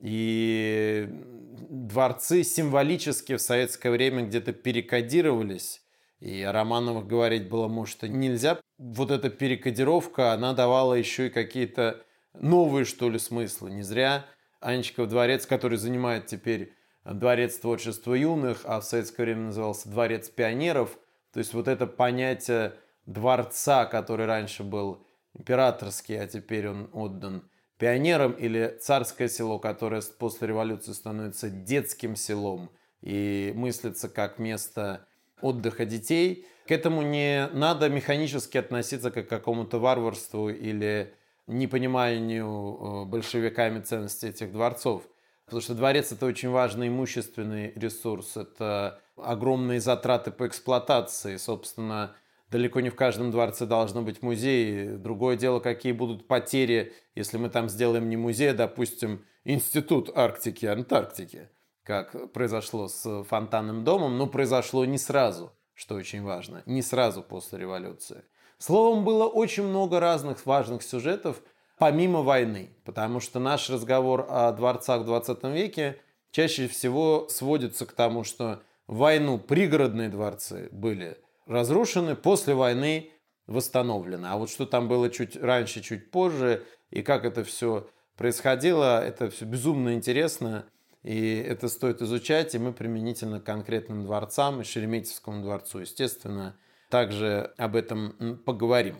и 0.00 1.08
дворцы 1.10 2.44
символически 2.44 3.36
в 3.36 3.40
советское 3.40 3.90
время 3.90 4.24
где-то 4.24 4.52
перекодировались, 4.52 5.82
и 6.20 6.42
о 6.42 6.52
Романовых 6.52 7.06
говорить 7.06 7.48
было, 7.48 7.68
может, 7.68 8.04
и 8.04 8.08
нельзя. 8.08 8.60
Вот 8.78 9.10
эта 9.10 9.30
перекодировка, 9.30 10.32
она 10.32 10.52
давала 10.52 10.94
еще 10.94 11.26
и 11.26 11.30
какие-то 11.30 12.04
новые, 12.34 12.84
что 12.84 13.08
ли, 13.10 13.18
смыслы. 13.18 13.70
Не 13.70 13.82
зря 13.82 14.26
Анечков 14.60 15.08
дворец, 15.08 15.46
который 15.46 15.78
занимает 15.78 16.26
теперь 16.26 16.72
дворец 17.04 17.58
творчества 17.58 18.14
юных, 18.14 18.62
а 18.64 18.80
в 18.80 18.84
советское 18.84 19.24
время 19.24 19.46
назывался 19.46 19.88
дворец 19.88 20.28
пионеров. 20.28 20.98
То 21.32 21.38
есть 21.38 21.52
вот 21.52 21.68
это 21.68 21.86
понятие 21.86 22.74
дворца, 23.06 23.84
который 23.84 24.26
раньше 24.26 24.62
был 24.62 25.06
императорский, 25.34 26.20
а 26.20 26.26
теперь 26.26 26.68
он 26.68 26.88
отдан 26.92 27.42
пионерам, 27.78 28.32
или 28.32 28.78
царское 28.80 29.28
село, 29.28 29.58
которое 29.58 30.00
после 30.18 30.48
революции 30.48 30.92
становится 30.92 31.50
детским 31.50 32.16
селом 32.16 32.70
и 33.02 33.52
мыслится 33.54 34.08
как 34.08 34.38
место 34.38 35.06
отдыха 35.40 35.84
детей. 35.84 36.46
К 36.66 36.70
этому 36.70 37.02
не 37.02 37.48
надо 37.52 37.90
механически 37.90 38.56
относиться 38.56 39.10
как 39.10 39.26
к 39.26 39.30
какому-то 39.30 39.78
варварству 39.78 40.48
или 40.48 41.12
непониманию 41.46 42.46
э, 42.46 43.04
большевиками 43.04 43.80
ценностей 43.80 44.28
этих 44.28 44.52
дворцов. 44.52 45.02
Потому 45.46 45.60
что 45.60 45.74
дворец– 45.74 46.10
это 46.12 46.26
очень 46.26 46.48
важный 46.48 46.88
имущественный 46.88 47.72
ресурс, 47.74 48.36
это 48.36 49.00
огромные 49.16 49.80
затраты 49.80 50.30
по 50.30 50.46
эксплуатации. 50.46 51.36
Собственно, 51.36 52.16
далеко 52.50 52.80
не 52.80 52.90
в 52.90 52.96
каждом 52.96 53.30
дворце 53.30 53.66
должно 53.66 54.02
быть 54.02 54.22
музей. 54.22 54.96
Другое 54.96 55.36
дело, 55.36 55.60
какие 55.60 55.92
будут 55.92 56.26
потери, 56.26 56.94
если 57.14 57.36
мы 57.36 57.50
там 57.50 57.68
сделаем 57.68 58.08
не 58.08 58.16
музей, 58.16 58.50
а, 58.50 58.54
допустим, 58.54 59.24
Институт 59.44 60.10
Арктики 60.16 60.64
и 60.64 60.68
Антарктики, 60.68 61.50
как 61.82 62.32
произошло 62.32 62.88
с 62.88 63.24
фонтанным 63.24 63.84
домом, 63.84 64.16
но 64.16 64.26
произошло 64.26 64.86
не 64.86 64.98
сразу, 64.98 65.52
что 65.74 65.96
очень 65.96 66.22
важно, 66.22 66.62
не 66.64 66.80
сразу 66.80 67.22
после 67.22 67.58
революции. 67.58 68.24
Словом, 68.58 69.04
было 69.04 69.26
очень 69.26 69.64
много 69.64 70.00
разных 70.00 70.46
важных 70.46 70.82
сюжетов, 70.82 71.42
помимо 71.84 72.22
войны, 72.22 72.70
потому 72.86 73.20
что 73.20 73.38
наш 73.38 73.68
разговор 73.68 74.26
о 74.30 74.50
дворцах 74.52 75.02
в 75.02 75.04
20 75.04 75.44
веке 75.44 76.00
чаще 76.30 76.66
всего 76.66 77.26
сводится 77.28 77.84
к 77.84 77.92
тому, 77.92 78.24
что 78.24 78.62
войну 78.86 79.36
пригородные 79.38 80.08
дворцы 80.08 80.70
были 80.72 81.18
разрушены, 81.44 82.16
после 82.16 82.54
войны 82.54 83.10
восстановлены. 83.46 84.28
А 84.28 84.38
вот 84.38 84.48
что 84.48 84.64
там 84.64 84.88
было 84.88 85.10
чуть 85.10 85.36
раньше, 85.36 85.82
чуть 85.82 86.10
позже, 86.10 86.64
и 86.88 87.02
как 87.02 87.26
это 87.26 87.44
все 87.44 87.86
происходило, 88.16 89.04
это 89.04 89.28
все 89.28 89.44
безумно 89.44 89.92
интересно, 89.92 90.64
и 91.02 91.34
это 91.36 91.68
стоит 91.68 92.00
изучать, 92.00 92.54
и 92.54 92.58
мы 92.58 92.72
применительно 92.72 93.40
к 93.40 93.44
конкретным 93.44 94.06
дворцам, 94.06 94.62
и 94.62 94.64
Шереметьевскому 94.64 95.42
дворцу, 95.42 95.80
естественно, 95.80 96.56
также 96.88 97.52
об 97.58 97.76
этом 97.76 98.40
поговорим. 98.46 98.96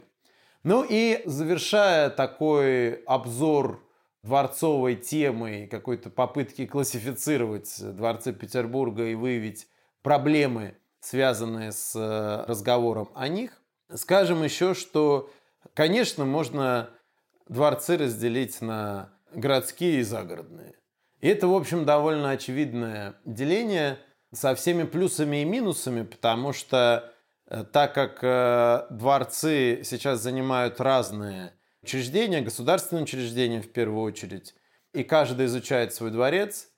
Ну 0.65 0.85
и 0.89 1.21
завершая 1.27 2.09
такой 2.09 2.95
обзор 3.05 3.87
дворцовой 4.23 4.97
темы, 4.97 5.69
какой-то 5.71 6.09
попытки 6.09 6.65
классифицировать 6.67 7.77
дворцы 7.79 8.33
Петербурга 8.33 9.05
и 9.05 9.15
выявить 9.15 9.69
проблемы, 10.03 10.79
связанные 11.01 11.71
с 11.71 11.95
э, 11.95 12.45
разговором 12.49 13.11
о 13.15 13.29
них, 13.29 13.61
скажем 13.95 14.43
еще, 14.43 14.73
что, 14.73 15.31
конечно, 15.75 16.25
можно 16.25 16.89
дворцы 17.47 17.99
разделить 17.99 18.63
на 18.63 19.13
городские 19.35 20.01
и 20.01 20.03
загородные. 20.03 20.75
И 21.21 21.29
это, 21.29 21.47
в 21.47 21.55
общем, 21.55 21.85
довольно 21.85 22.31
очевидное 22.31 23.17
деление 23.27 23.99
со 24.33 24.55
всеми 24.55 24.85
плюсами 24.85 25.43
и 25.43 25.45
минусами, 25.45 26.05
потому 26.05 26.55
что 26.55 27.14
так 27.49 27.95
как 27.95 28.19
э, 28.23 28.87
дворцы 28.91 29.83
сейчас 29.85 30.21
занимают 30.21 30.81
разные 30.81 31.53
учреждения, 31.83 32.41
государственные 32.41 33.05
учреждения 33.05 33.61
в 33.61 33.71
первую 33.73 34.03
очередь, 34.03 34.55
и 34.93 35.03
каждый 35.03 35.47
изучает 35.47 35.93
свой 35.93 36.11
дворец, 36.11 36.69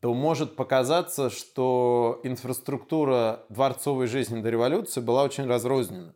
то 0.00 0.12
может 0.14 0.56
показаться, 0.56 1.30
что 1.30 2.20
инфраструктура 2.24 3.46
дворцовой 3.48 4.06
жизни 4.08 4.42
до 4.42 4.50
революции 4.50 5.00
была 5.00 5.22
очень 5.22 5.46
разрознена. 5.46 6.14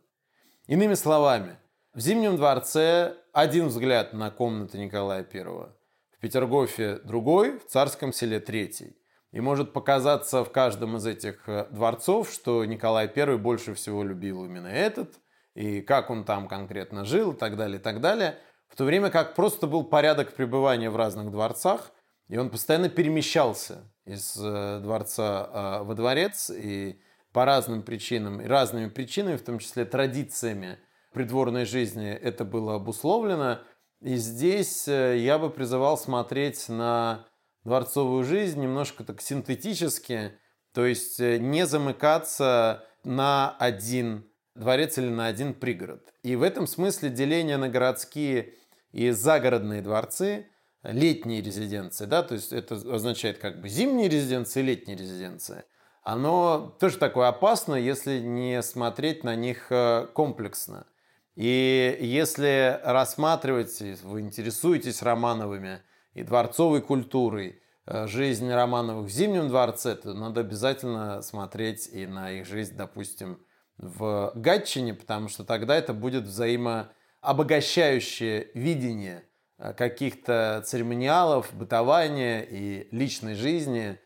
Иными 0.67 0.93
словами, 0.93 1.57
в 1.93 1.99
Зимнем 1.99 2.37
дворце 2.37 3.17
один 3.33 3.67
взгляд 3.67 4.13
на 4.13 4.31
комнаты 4.31 4.77
Николая 4.77 5.27
I, 5.33 5.43
в 5.43 6.19
Петергофе 6.19 6.99
другой, 7.03 7.59
в 7.59 7.65
Царском 7.65 8.13
селе 8.13 8.39
третий. 8.39 8.95
И 9.31 9.39
может 9.39 9.71
показаться 9.71 10.43
в 10.43 10.51
каждом 10.51 10.97
из 10.97 11.05
этих 11.05 11.47
э, 11.47 11.67
дворцов, 11.71 12.29
что 12.29 12.65
Николай 12.65 13.09
I 13.15 13.37
больше 13.37 13.73
всего 13.73 14.03
любил 14.03 14.43
именно 14.43 14.67
этот, 14.67 15.13
и 15.53 15.81
как 15.81 16.09
он 16.09 16.25
там 16.25 16.47
конкретно 16.47 17.05
жил, 17.05 17.31
и 17.31 17.37
так 17.37 17.55
далее, 17.55 17.79
и 17.79 17.81
так 17.81 18.01
далее. 18.01 18.37
В 18.67 18.75
то 18.75 18.83
время 18.83 19.09
как 19.09 19.35
просто 19.35 19.67
был 19.67 19.85
порядок 19.85 20.33
пребывания 20.33 20.89
в 20.89 20.97
разных 20.97 21.31
дворцах, 21.31 21.91
и 22.27 22.37
он 22.37 22.49
постоянно 22.49 22.89
перемещался 22.89 23.89
из 24.03 24.37
э, 24.37 24.79
дворца 24.81 25.49
э, 25.81 25.83
во 25.83 25.95
дворец, 25.95 26.49
и 26.49 27.01
по 27.31 27.45
разным 27.45 27.83
причинам, 27.83 28.41
и 28.41 28.47
разными 28.47 28.89
причинами, 28.89 29.37
в 29.37 29.43
том 29.43 29.59
числе 29.59 29.85
традициями 29.85 30.77
придворной 31.13 31.63
жизни, 31.63 32.09
это 32.09 32.43
было 32.43 32.75
обусловлено. 32.75 33.59
И 34.01 34.15
здесь 34.15 34.87
я 34.87 35.37
бы 35.37 35.49
призывал 35.49 35.97
смотреть 35.97 36.67
на 36.67 37.27
дворцовую 37.63 38.23
жизнь 38.23 38.61
немножко 38.61 39.03
так 39.03 39.21
синтетически, 39.21 40.33
то 40.73 40.85
есть 40.85 41.19
э, 41.19 41.37
не 41.37 41.65
замыкаться 41.65 42.85
на 43.03 43.55
один 43.57 44.25
дворец 44.55 44.97
или 44.97 45.09
на 45.09 45.27
один 45.27 45.53
пригород. 45.53 46.13
И 46.23 46.35
в 46.35 46.43
этом 46.43 46.67
смысле 46.67 47.09
деление 47.09 47.57
на 47.57 47.69
городские 47.69 48.53
и 48.91 49.11
загородные 49.11 49.81
дворцы, 49.81 50.47
летние 50.83 51.41
резиденции, 51.41 52.05
да, 52.05 52.23
то 52.23 52.33
есть 52.33 52.51
это 52.51 52.75
означает 52.75 53.37
как 53.37 53.61
бы 53.61 53.69
зимние 53.69 54.09
резиденции 54.09 54.61
и 54.61 54.63
летние 54.63 54.97
резиденции, 54.97 55.63
оно 56.03 56.75
тоже 56.79 56.97
такое 56.97 57.27
опасно, 57.27 57.75
если 57.75 58.19
не 58.19 58.61
смотреть 58.63 59.23
на 59.23 59.35
них 59.35 59.67
э, 59.69 60.07
комплексно. 60.13 60.87
И 61.35 61.97
если 62.01 62.79
рассматривать, 62.83 63.79
вы 64.03 64.21
интересуетесь 64.21 65.01
Романовыми, 65.01 65.81
и 66.13 66.23
дворцовой 66.23 66.81
культурой, 66.81 67.61
э, 67.85 68.07
жизнь 68.07 68.51
Романовых 68.51 69.05
в 69.07 69.09
Зимнем 69.09 69.47
дворце, 69.47 69.95
то 69.95 70.13
надо 70.13 70.41
обязательно 70.41 71.21
смотреть 71.21 71.87
и 71.87 72.05
на 72.05 72.31
их 72.31 72.45
жизнь, 72.45 72.75
допустим, 72.75 73.39
в 73.77 74.33
Гатчине, 74.35 74.93
потому 74.93 75.29
что 75.29 75.45
тогда 75.45 75.75
это 75.75 75.93
будет 75.93 76.25
взаимообогащающее 76.25 78.49
видение 78.53 79.23
э, 79.57 79.73
каких-то 79.73 80.61
церемониалов, 80.65 81.53
бытования 81.53 82.41
и 82.41 82.89
личной 82.91 83.35
жизни 83.35 83.97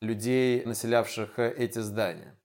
людей, 0.00 0.64
населявших 0.64 1.38
э, 1.38 1.54
эти 1.56 1.78
здания. 1.78 2.36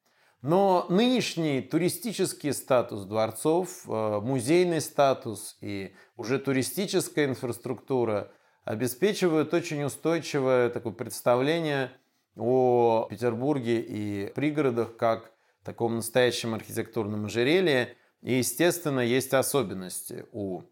Но 0.43 0.85
нынешний 0.87 1.61
туристический 1.61 2.53
статус 2.53 3.05
дворцов, 3.05 3.87
музейный 3.87 4.81
статус 4.81 5.57
и 5.61 5.95
уже 6.15 6.37
туристическая 6.37 7.25
инфраструктура 7.25 8.31
обеспечивают 8.67 9.53
очень 9.53 9.83
устойчивое 9.83 10.69
такое 10.69 10.91
представление 10.91 11.91
о 12.35 13.07
Петербурге 13.09 13.79
и 13.79 14.31
пригородах 14.35 14.97
как 14.97 15.31
таком 15.63 15.95
настоящем 15.95 16.53
архитектурном 16.53 17.25
ожерелье. 17.25 17.95
И, 18.21 18.33
естественно, 18.35 18.99
есть 18.99 19.33
особенности 19.33 20.25
у 20.33 20.63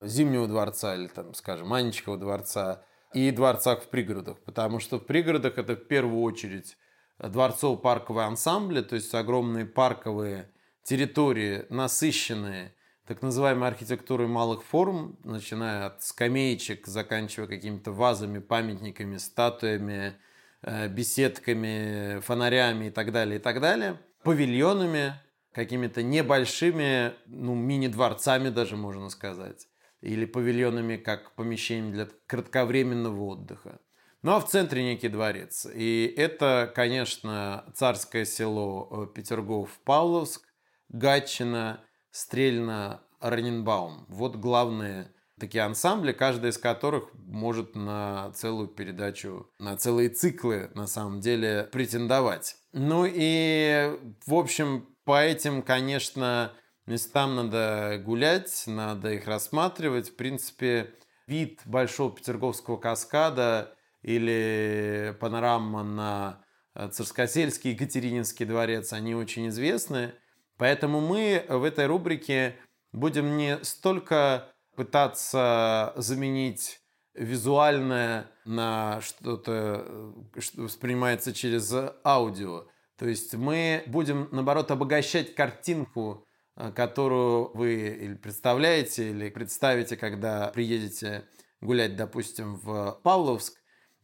Зимнего 0.00 0.48
дворца 0.48 0.96
или, 0.96 1.06
там, 1.06 1.32
скажем, 1.34 1.72
Анечкова 1.72 2.18
дворца 2.18 2.82
и 3.14 3.30
дворцах 3.30 3.84
в 3.84 3.88
пригородах. 3.88 4.38
Потому 4.40 4.80
что 4.80 4.98
в 4.98 5.06
пригородах 5.06 5.58
это 5.58 5.76
в 5.76 5.86
первую 5.86 6.22
очередь 6.22 6.76
дворцово-парковые 7.20 8.26
ансамбли, 8.26 8.80
то 8.82 8.96
есть 8.96 9.14
огромные 9.14 9.64
парковые 9.64 10.50
территории, 10.82 11.66
насыщенные 11.68 12.74
так 13.08 13.22
называемой 13.22 13.70
архитектурой 13.70 14.28
малых 14.28 14.62
форм, 14.62 15.18
начиная 15.24 15.86
от 15.86 16.02
скамеечек, 16.02 16.86
заканчивая 16.86 17.48
какими-то 17.48 17.90
вазами, 17.90 18.38
памятниками, 18.38 19.16
статуями, 19.16 20.12
э, 20.60 20.88
беседками, 20.88 22.20
фонарями 22.20 22.88
и 22.88 22.90
так 22.90 23.10
далее, 23.10 23.36
и 23.36 23.38
так 23.38 23.62
далее, 23.62 23.98
павильонами, 24.24 25.14
какими-то 25.52 26.02
небольшими, 26.02 27.14
ну, 27.24 27.54
мини-дворцами 27.54 28.50
даже 28.50 28.76
можно 28.76 29.08
сказать, 29.08 29.68
или 30.02 30.26
павильонами 30.26 30.98
как 30.98 31.34
помещением 31.34 31.92
для 31.92 32.08
кратковременного 32.26 33.22
отдыха. 33.22 33.80
Ну 34.20 34.32
а 34.32 34.40
в 34.40 34.50
центре 34.50 34.84
некий 34.84 35.08
дворец. 35.08 35.66
И 35.74 36.12
это, 36.14 36.70
конечно, 36.74 37.72
царское 37.74 38.26
село 38.26 38.86
э, 38.90 39.18
Петергоф-Павловск, 39.18 40.42
Гатчина– 40.90 41.82
Стрельна, 42.10 43.02
Раненбаум. 43.20 44.06
Вот 44.08 44.36
главные 44.36 45.12
такие 45.38 45.62
ансамбли, 45.62 46.12
каждый 46.12 46.50
из 46.50 46.58
которых 46.58 47.10
может 47.14 47.74
на 47.74 48.32
целую 48.32 48.68
передачу, 48.68 49.50
на 49.58 49.76
целые 49.76 50.08
циклы 50.08 50.70
на 50.74 50.86
самом 50.86 51.20
деле 51.20 51.68
претендовать. 51.70 52.56
Ну 52.72 53.04
и, 53.06 53.96
в 54.26 54.34
общем, 54.34 54.88
по 55.04 55.22
этим, 55.22 55.62
конечно, 55.62 56.52
местам 56.86 57.36
надо 57.36 58.02
гулять, 58.04 58.64
надо 58.66 59.12
их 59.12 59.26
рассматривать. 59.26 60.10
В 60.10 60.16
принципе, 60.16 60.94
вид 61.26 61.60
Большого 61.64 62.14
Петерговского 62.14 62.76
каскада 62.76 63.74
или 64.02 65.16
панорама 65.20 65.82
на 65.82 66.44
Царскосельский 66.74 67.72
Екатерининский 67.72 68.46
дворец, 68.46 68.92
они 68.92 69.14
очень 69.14 69.48
известны. 69.48 70.14
Поэтому 70.58 71.00
мы 71.00 71.44
в 71.48 71.64
этой 71.64 71.86
рубрике 71.86 72.56
будем 72.92 73.36
не 73.36 73.62
столько 73.64 74.52
пытаться 74.76 75.92
заменить 75.96 76.80
визуальное 77.14 78.30
на 78.44 79.00
что-то, 79.00 80.14
что 80.38 80.62
воспринимается 80.62 81.32
через 81.32 81.72
аудио. 82.04 82.66
То 82.96 83.06
есть 83.06 83.34
мы 83.34 83.82
будем, 83.86 84.28
наоборот, 84.32 84.70
обогащать 84.70 85.34
картинку, 85.34 86.26
э, 86.56 86.72
которую 86.72 87.56
вы 87.56 87.74
или 87.74 88.14
представляете, 88.14 89.10
или 89.10 89.30
представите, 89.30 89.96
когда 89.96 90.48
приедете 90.48 91.24
гулять, 91.60 91.96
допустим, 91.96 92.56
в 92.56 92.98
Павловск. 93.02 93.54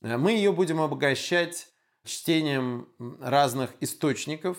Э, 0.02 0.16
мы 0.16 0.32
ее 0.32 0.52
будем 0.52 0.80
обогащать 0.80 1.68
чтением 2.04 2.88
разных 3.20 3.70
источников, 3.80 4.58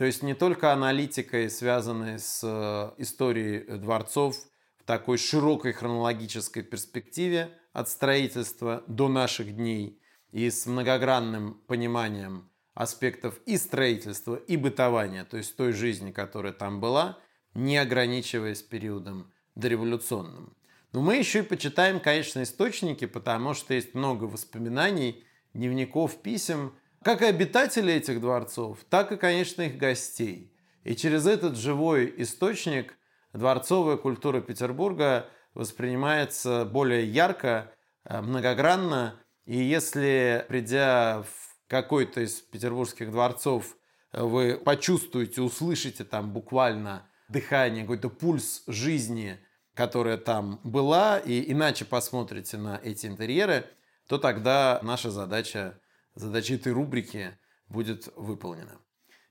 то 0.00 0.06
есть 0.06 0.22
не 0.22 0.32
только 0.32 0.72
аналитикой, 0.72 1.50
связанной 1.50 2.18
с 2.18 2.40
э, 2.42 3.02
историей 3.02 3.76
дворцов 3.76 4.34
в 4.78 4.84
такой 4.84 5.18
широкой 5.18 5.74
хронологической 5.74 6.62
перспективе 6.62 7.50
от 7.74 7.90
строительства 7.90 8.82
до 8.86 9.08
наших 9.08 9.54
дней 9.54 10.00
и 10.32 10.48
с 10.48 10.64
многогранным 10.64 11.60
пониманием 11.66 12.50
аспектов 12.72 13.38
и 13.44 13.58
строительства, 13.58 14.36
и 14.36 14.56
бытования, 14.56 15.26
то 15.26 15.36
есть 15.36 15.54
той 15.54 15.72
жизни, 15.74 16.12
которая 16.12 16.54
там 16.54 16.80
была, 16.80 17.18
не 17.52 17.76
ограничиваясь 17.76 18.62
периодом 18.62 19.30
дореволюционным. 19.54 20.56
Но 20.94 21.02
мы 21.02 21.16
еще 21.16 21.40
и 21.40 21.42
почитаем, 21.42 22.00
конечно, 22.00 22.42
источники, 22.42 23.04
потому 23.04 23.52
что 23.52 23.74
есть 23.74 23.92
много 23.92 24.24
воспоминаний, 24.24 25.22
дневников, 25.52 26.22
писем, 26.22 26.74
как 27.02 27.22
и 27.22 27.26
обитателей 27.26 27.94
этих 27.94 28.20
дворцов, 28.20 28.78
так 28.88 29.12
и, 29.12 29.16
конечно, 29.16 29.62
их 29.62 29.78
гостей. 29.78 30.52
И 30.84 30.94
через 30.94 31.26
этот 31.26 31.56
живой 31.56 32.12
источник 32.18 32.94
дворцовая 33.32 33.96
культура 33.96 34.40
Петербурга 34.40 35.28
воспринимается 35.54 36.64
более 36.64 37.04
ярко, 37.04 37.72
э, 38.04 38.20
многогранно. 38.20 39.20
И 39.44 39.56
если, 39.56 40.44
придя 40.48 41.22
в 41.22 41.68
какой-то 41.68 42.20
из 42.20 42.40
петербургских 42.40 43.10
дворцов, 43.10 43.76
э, 44.12 44.22
вы 44.22 44.56
почувствуете, 44.56 45.42
услышите 45.42 46.04
там 46.04 46.32
буквально 46.32 47.08
дыхание, 47.28 47.82
какой-то 47.82 48.10
пульс 48.10 48.62
жизни, 48.66 49.38
которая 49.74 50.18
там 50.18 50.60
была, 50.64 51.18
и 51.18 51.50
иначе 51.52 51.84
посмотрите 51.84 52.58
на 52.58 52.80
эти 52.82 53.06
интерьеры, 53.06 53.64
то 54.08 54.18
тогда 54.18 54.80
наша 54.82 55.10
задача 55.10 55.78
задача 56.20 56.54
этой 56.54 56.72
рубрики 56.72 57.38
будет 57.68 58.12
выполнена. 58.16 58.80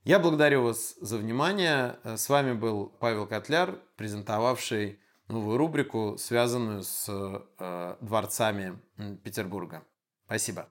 Я 0.04 0.20
благодарю 0.20 0.64
вас 0.64 0.96
за 1.00 1.18
внимание. 1.18 2.00
С 2.04 2.30
вами 2.30 2.54
был 2.54 2.88
Павел 2.88 3.28
Котляр, 3.28 3.80
презентовавший 3.98 5.00
новую 5.28 5.58
рубрику, 5.58 6.18
связанную 6.18 6.84
с 6.84 7.08
э, 7.60 7.96
дворцами 8.02 8.80
Петербурга. 9.24 9.84
Спасибо. 10.26 10.70